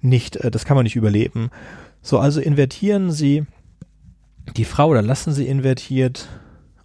nicht, 0.01 0.37
äh, 0.37 0.51
das 0.51 0.65
kann 0.65 0.75
man 0.75 0.83
nicht 0.83 0.95
überleben. 0.95 1.49
So, 2.01 2.19
also 2.19 2.39
invertieren 2.39 3.11
sie 3.11 3.45
die 4.55 4.65
Frau 4.65 4.89
oder 4.89 5.01
lassen 5.01 5.33
sie 5.33 5.47
invertiert 5.47 6.27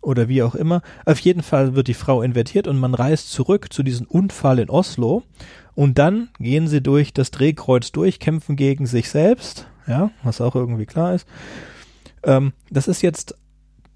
oder 0.01 0.29
wie 0.29 0.43
auch 0.43 0.55
immer. 0.55 0.83
Auf 1.05 1.19
jeden 1.21 1.43
Fall 1.43 1.75
wird 1.75 1.89
die 1.89 1.95
Frau 1.95 2.23
invertiert 2.23 2.67
und 2.67 2.79
man 2.79 2.95
reist 2.95 3.31
zurück 3.31 3.73
zu 3.73 3.83
diesem 3.83 4.07
Unfall 4.07 4.59
in 4.59 4.71
Oslo 4.71 5.23
und 5.75 5.99
dann 5.99 6.31
gehen 6.39 6.69
sie 6.69 6.83
durch 6.83 7.13
das 7.13 7.31
Drehkreuz 7.31 7.93
durch, 7.93 8.19
kämpfen 8.19 8.57
gegen 8.57 8.87
sich 8.87 9.11
selbst, 9.11 9.67
ja, 9.87 10.11
was 10.23 10.41
auch 10.41 10.55
irgendwie 10.55 10.87
klar 10.87 11.15
ist. 11.15 11.27
Ähm, 12.23 12.53
das 12.71 12.89
ist 12.89 13.03
jetzt, 13.03 13.35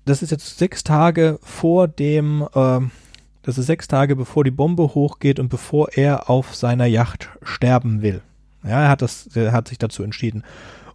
das 0.04 0.22
ist 0.22 0.30
jetzt 0.30 0.58
sechs 0.58 0.84
Tage 0.84 1.38
vor 1.42 1.88
dem, 1.88 2.46
ähm, 2.54 2.90
das 3.42 3.58
ist 3.58 3.66
sechs 3.66 3.88
Tage 3.88 4.16
bevor 4.16 4.44
die 4.44 4.50
Bombe 4.50 4.94
hochgeht 4.94 5.38
und 5.38 5.48
bevor 5.48 5.92
er 5.92 6.30
auf 6.30 6.54
seiner 6.54 6.86
Yacht 6.86 7.28
sterben 7.42 8.02
will. 8.02 8.22
Ja, 8.62 8.82
er 8.82 8.88
hat 8.88 9.02
das, 9.02 9.28
er 9.34 9.52
hat 9.52 9.68
sich 9.68 9.78
dazu 9.78 10.02
entschieden. 10.02 10.42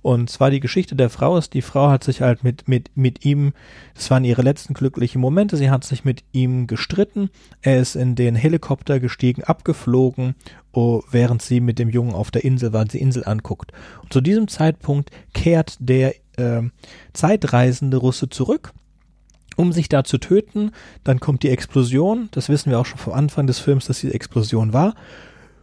Und 0.02 0.30
zwar 0.30 0.50
die 0.50 0.60
Geschichte 0.60 0.96
der 0.96 1.10
Frau 1.10 1.38
ist, 1.38 1.54
die 1.54 1.62
Frau 1.62 1.90
hat 1.90 2.04
sich 2.04 2.22
halt 2.22 2.44
mit, 2.44 2.68
mit, 2.68 2.90
mit 2.96 3.26
ihm, 3.26 3.54
das 3.96 4.10
waren 4.10 4.24
ihre 4.24 4.42
letzten 4.42 4.74
glücklichen 4.74 5.20
Momente, 5.20 5.58
sie 5.58 5.70
hat 5.70 5.84
sich 5.84 6.06
mit 6.06 6.24
ihm 6.32 6.68
gestritten, 6.68 7.30
er 7.62 7.80
ist 7.80 7.96
in 7.96 8.16
den 8.16 8.36
Helikopter 8.36 9.00
gestiegen, 9.00 9.44
abgeflogen, 9.44 10.36
oh, 10.72 11.02
während 11.12 11.42
sie 11.42 11.60
mit 11.60 11.80
dem 11.80 11.90
Jungen 11.90 12.14
auf 12.14 12.32
der 12.32 12.46
Insel 12.46 12.72
war, 12.72 12.86
die 12.86 13.02
Insel 13.02 13.26
anguckt. 13.26 13.74
Und 14.02 14.14
zu 14.14 14.22
diesem 14.22 14.48
Zeitpunkt 14.48 15.12
kehrt 15.34 15.76
der 15.80 16.16
äh, 16.38 16.62
zeitreisende 17.14 17.98
Russe 17.98 18.30
zurück 18.30 18.74
um 19.56 19.74
sich 19.74 19.90
da 19.90 20.06
zu 20.06 20.20
töten. 20.20 20.72
Dann 21.04 21.20
kommt 21.20 21.44
die 21.44 21.50
Explosion. 21.50 22.30
Das 22.32 22.48
wissen 22.48 22.72
wir 22.72 22.80
auch 22.80 22.86
schon 22.86 22.98
vom 22.98 23.12
Anfang 23.12 23.46
des 23.46 23.60
Films, 23.60 23.88
dass 23.88 24.00
die 24.00 24.14
Explosion 24.14 24.72
war. 24.72 24.96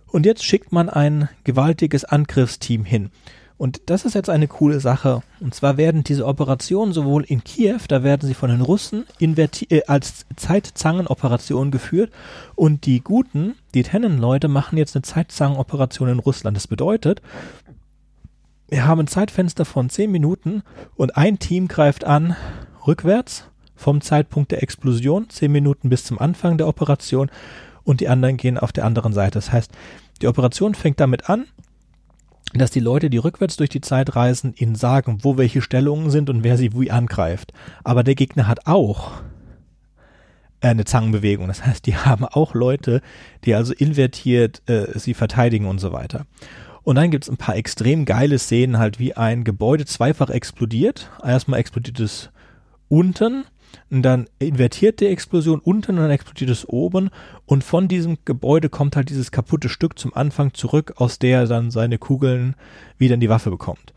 Und 0.06 0.26
jetzt 0.26 0.44
schickt 0.44 0.70
man 0.70 0.90
ein 0.90 1.30
gewaltiges 1.44 2.04
Angriffsteam 2.04 2.84
hin. 2.84 3.10
Und 3.58 3.82
das 3.86 4.04
ist 4.04 4.14
jetzt 4.14 4.28
eine 4.28 4.48
coole 4.48 4.80
Sache. 4.80 5.22
Und 5.40 5.54
zwar 5.54 5.76
werden 5.78 6.04
diese 6.04 6.26
Operationen 6.26 6.92
sowohl 6.92 7.24
in 7.24 7.42
Kiew, 7.42 7.80
da 7.88 8.02
werden 8.02 8.26
sie 8.26 8.34
von 8.34 8.50
den 8.50 8.60
Russen 8.60 9.06
äh, 9.18 9.82
als 9.86 10.26
Zeitzangenoperation 10.36 11.70
geführt. 11.70 12.12
Und 12.54 12.84
die 12.84 13.00
guten, 13.00 13.54
die 13.74 13.82
Tennen-Leute 13.82 14.48
machen 14.48 14.76
jetzt 14.76 14.94
eine 14.94 15.02
Zeitzangenoperation 15.02 16.08
in 16.08 16.18
Russland. 16.18 16.56
Das 16.56 16.66
bedeutet, 16.66 17.22
wir 18.68 18.86
haben 18.86 19.00
ein 19.00 19.06
Zeitfenster 19.06 19.64
von 19.64 19.88
10 19.88 20.10
Minuten 20.10 20.62
und 20.96 21.16
ein 21.16 21.38
Team 21.38 21.68
greift 21.68 22.04
an, 22.04 22.36
rückwärts, 22.86 23.44
vom 23.74 24.00
Zeitpunkt 24.00 24.52
der 24.52 24.62
Explosion, 24.62 25.30
10 25.30 25.52
Minuten 25.52 25.88
bis 25.88 26.04
zum 26.04 26.18
Anfang 26.18 26.58
der 26.58 26.66
Operation 26.66 27.30
und 27.84 28.00
die 28.00 28.08
anderen 28.08 28.36
gehen 28.36 28.58
auf 28.58 28.72
der 28.72 28.84
anderen 28.84 29.12
Seite. 29.12 29.32
Das 29.32 29.52
heißt, 29.52 29.70
die 30.20 30.26
Operation 30.26 30.74
fängt 30.74 30.98
damit 30.98 31.30
an, 31.30 31.46
dass 32.54 32.70
die 32.70 32.80
Leute, 32.80 33.10
die 33.10 33.18
rückwärts 33.18 33.56
durch 33.56 33.70
die 33.70 33.80
Zeit 33.80 34.16
reisen, 34.16 34.54
ihnen 34.56 34.76
sagen, 34.76 35.18
wo 35.22 35.36
welche 35.36 35.62
Stellungen 35.62 36.10
sind 36.10 36.30
und 36.30 36.44
wer 36.44 36.56
sie 36.56 36.72
wie 36.74 36.90
angreift. 36.90 37.52
Aber 37.84 38.04
der 38.04 38.14
Gegner 38.14 38.46
hat 38.46 38.66
auch 38.66 39.12
eine 40.60 40.84
Zangenbewegung. 40.84 41.48
Das 41.48 41.64
heißt, 41.64 41.86
die 41.86 41.96
haben 41.96 42.24
auch 42.24 42.54
Leute, 42.54 43.02
die 43.44 43.54
also 43.54 43.72
invertiert 43.74 44.62
äh, 44.68 44.98
sie 44.98 45.14
verteidigen 45.14 45.66
und 45.66 45.78
so 45.78 45.92
weiter. 45.92 46.26
Und 46.82 46.96
dann 46.96 47.10
gibt 47.10 47.24
es 47.24 47.30
ein 47.30 47.36
paar 47.36 47.56
extrem 47.56 48.04
geile 48.04 48.38
Szenen, 48.38 48.78
halt 48.78 49.00
wie 49.00 49.14
ein 49.14 49.42
Gebäude 49.42 49.86
zweifach 49.86 50.30
explodiert. 50.30 51.10
Erstmal 51.24 51.58
explodiert 51.58 51.98
es 51.98 52.30
unten 52.88 53.44
und 53.90 54.02
dann 54.02 54.28
invertiert 54.38 55.00
die 55.00 55.06
Explosion 55.06 55.60
unten 55.60 55.92
und 55.92 56.02
dann 56.02 56.10
explodiert 56.10 56.50
es 56.50 56.68
oben 56.68 57.10
und 57.44 57.64
von 57.64 57.88
diesem 57.88 58.18
Gebäude 58.24 58.68
kommt 58.68 58.96
halt 58.96 59.10
dieses 59.10 59.30
kaputte 59.30 59.68
Stück 59.68 59.98
zum 59.98 60.14
Anfang 60.14 60.54
zurück, 60.54 60.94
aus 60.96 61.18
der 61.18 61.40
er 61.40 61.46
dann 61.46 61.70
seine 61.70 61.98
Kugeln 61.98 62.56
wieder 62.98 63.14
in 63.14 63.20
die 63.20 63.28
Waffe 63.28 63.50
bekommt. 63.50 63.92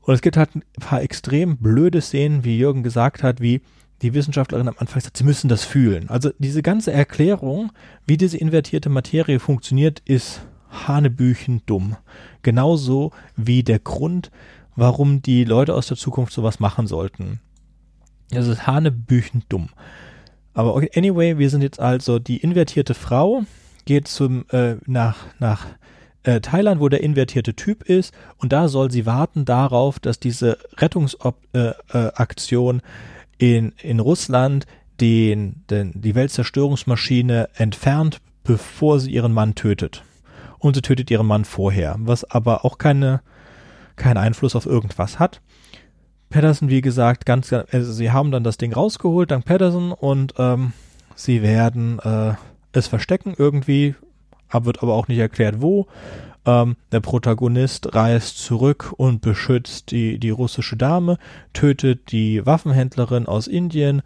Und 0.00 0.14
es 0.14 0.22
gibt 0.22 0.36
halt 0.36 0.54
ein 0.54 0.62
paar 0.80 1.02
extrem 1.02 1.58
blöde 1.58 2.00
Szenen, 2.00 2.44
wie 2.44 2.58
Jürgen 2.58 2.82
gesagt 2.82 3.22
hat, 3.22 3.40
wie 3.40 3.60
die 4.02 4.14
Wissenschaftlerin 4.14 4.68
am 4.68 4.76
Anfang 4.78 5.00
sagt, 5.00 5.16
sie 5.16 5.24
müssen 5.24 5.48
das 5.48 5.64
fühlen. 5.64 6.08
Also 6.08 6.30
diese 6.38 6.62
ganze 6.62 6.92
Erklärung, 6.92 7.70
wie 8.06 8.16
diese 8.16 8.38
invertierte 8.38 8.88
Materie 8.88 9.38
funktioniert, 9.38 10.00
ist 10.06 10.40
hanebüchen 10.70 11.62
dumm. 11.66 11.96
Genauso 12.42 13.12
wie 13.36 13.62
der 13.62 13.78
Grund, 13.78 14.30
warum 14.76 15.20
die 15.20 15.44
Leute 15.44 15.74
aus 15.74 15.88
der 15.88 15.96
Zukunft 15.96 16.32
sowas 16.32 16.60
machen 16.60 16.86
sollten. 16.86 17.40
Es 18.30 18.46
ist 18.46 18.66
hanebüchen 18.66 19.44
dumm. 19.48 19.70
Aber 20.54 20.74
okay, 20.74 20.90
anyway, 20.94 21.38
wir 21.38 21.50
sind 21.50 21.62
jetzt 21.62 21.80
also 21.80 22.18
die 22.18 22.38
invertierte 22.38 22.94
Frau, 22.94 23.42
geht 23.84 24.08
zum 24.08 24.46
äh, 24.50 24.76
nach 24.86 25.16
nach 25.38 25.66
äh, 26.22 26.40
Thailand, 26.40 26.80
wo 26.80 26.88
der 26.88 27.02
invertierte 27.02 27.54
Typ 27.54 27.82
ist, 27.82 28.14
und 28.36 28.52
da 28.52 28.68
soll 28.68 28.90
sie 28.90 29.06
warten 29.06 29.44
darauf, 29.44 29.98
dass 29.98 30.20
diese 30.20 30.58
Rettungsaktion 30.76 32.82
äh, 33.38 33.44
äh, 33.44 33.48
in 33.56 33.72
in 33.82 34.00
Russland 34.00 34.66
den, 35.00 35.64
den 35.70 35.92
die 35.94 36.14
Weltzerstörungsmaschine 36.14 37.48
entfernt, 37.54 38.20
bevor 38.44 39.00
sie 39.00 39.12
ihren 39.12 39.32
Mann 39.32 39.54
tötet. 39.54 40.04
Und 40.58 40.74
sie 40.74 40.82
tötet 40.82 41.10
ihren 41.10 41.26
Mann 41.26 41.46
vorher, 41.46 41.96
was 41.98 42.24
aber 42.24 42.66
auch 42.66 42.76
keine 42.76 43.22
keinen 43.96 44.18
Einfluss 44.18 44.56
auf 44.56 44.66
irgendwas 44.66 45.18
hat. 45.18 45.40
Patterson, 46.30 46.68
wie 46.68 46.80
gesagt, 46.80 47.26
ganz, 47.26 47.52
also 47.52 47.92
sie 47.92 48.10
haben 48.10 48.30
dann 48.30 48.44
das 48.44 48.56
Ding 48.56 48.72
rausgeholt, 48.72 49.30
dank 49.30 49.44
Patterson, 49.44 49.92
und 49.92 50.34
ähm, 50.38 50.72
sie 51.14 51.42
werden 51.42 51.98
äh, 51.98 52.34
es 52.72 52.86
verstecken 52.86 53.34
irgendwie, 53.36 53.94
wird 54.52 54.82
aber 54.82 54.94
auch 54.94 55.08
nicht 55.08 55.18
erklärt, 55.18 55.60
wo. 55.60 55.86
Ähm, 56.46 56.76
der 56.90 57.00
Protagonist 57.00 57.94
reist 57.94 58.38
zurück 58.38 58.94
und 58.96 59.20
beschützt 59.20 59.90
die, 59.90 60.18
die 60.18 60.30
russische 60.30 60.76
Dame, 60.76 61.18
tötet 61.52 62.12
die 62.12 62.44
Waffenhändlerin 62.46 63.26
aus 63.26 63.46
Indien, 63.46 64.02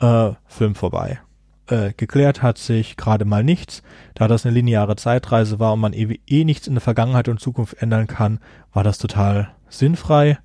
äh, 0.00 0.30
Film 0.46 0.74
vorbei. 0.74 1.20
Äh, 1.68 1.92
geklärt 1.96 2.42
hat 2.42 2.58
sich 2.58 2.96
gerade 2.96 3.24
mal 3.24 3.44
nichts. 3.44 3.82
Da 4.14 4.28
das 4.28 4.46
eine 4.46 4.54
lineare 4.54 4.96
Zeitreise 4.96 5.58
war 5.58 5.72
und 5.72 5.80
man 5.80 5.92
eh, 5.92 6.18
eh 6.26 6.44
nichts 6.44 6.66
in 6.66 6.74
der 6.74 6.80
Vergangenheit 6.80 7.28
und 7.28 7.40
Zukunft 7.40 7.74
ändern 7.82 8.06
kann, 8.06 8.40
war 8.72 8.84
das 8.84 8.98
total 8.98 9.50
sinnfrei. 9.68 10.38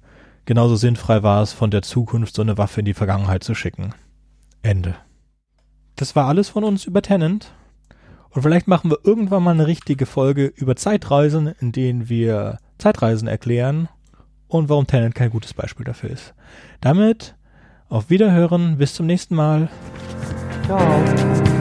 Genauso 0.46 0.76
sinnfrei 0.76 1.24
war 1.24 1.42
es, 1.42 1.54
von 1.54 1.72
der 1.72 1.82
Zukunft 1.82 2.36
so 2.36 2.42
eine 2.42 2.58
Waffe 2.58 2.82
in 2.82 2.86
die 2.86 2.94
Vergangenheit 2.94 3.44
zu 3.44 3.56
schicken. 3.56 3.94
Ende. 4.64 4.96
Das 5.96 6.16
war 6.16 6.28
alles 6.28 6.50
von 6.50 6.64
uns 6.64 6.86
über 6.86 7.02
Tennant. 7.02 7.54
Und 8.30 8.44
vielleicht 8.44 8.68
machen 8.68 8.90
wir 8.90 9.00
irgendwann 9.04 9.44
mal 9.44 9.52
eine 9.52 9.68
richtige 9.68 10.06
Folge 10.06 10.46
über 10.46 10.76
Zeitreisen, 10.76 11.48
in 11.60 11.72
denen 11.72 12.10
wir 12.10 12.60
Zeitreisen 12.78 13.28
erklären 13.28 13.90
und 14.48 14.70
warum 14.70 14.88
Tennant 14.88 15.16
kein 15.16 15.30
gutes 15.30 15.54
Beispiel 15.54 15.86
dafür 15.86 16.10
ist. 16.10 16.34
Damit 16.80 17.36
auf 17.90 18.10
Wiederhören, 18.10 18.78
bis 18.78 18.94
zum 18.94 19.06
nächsten 19.06 19.36
Mal. 19.36 19.70
Ciao. 20.66 21.61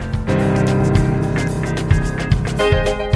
Thank 2.61 3.01
you. 3.01 3.10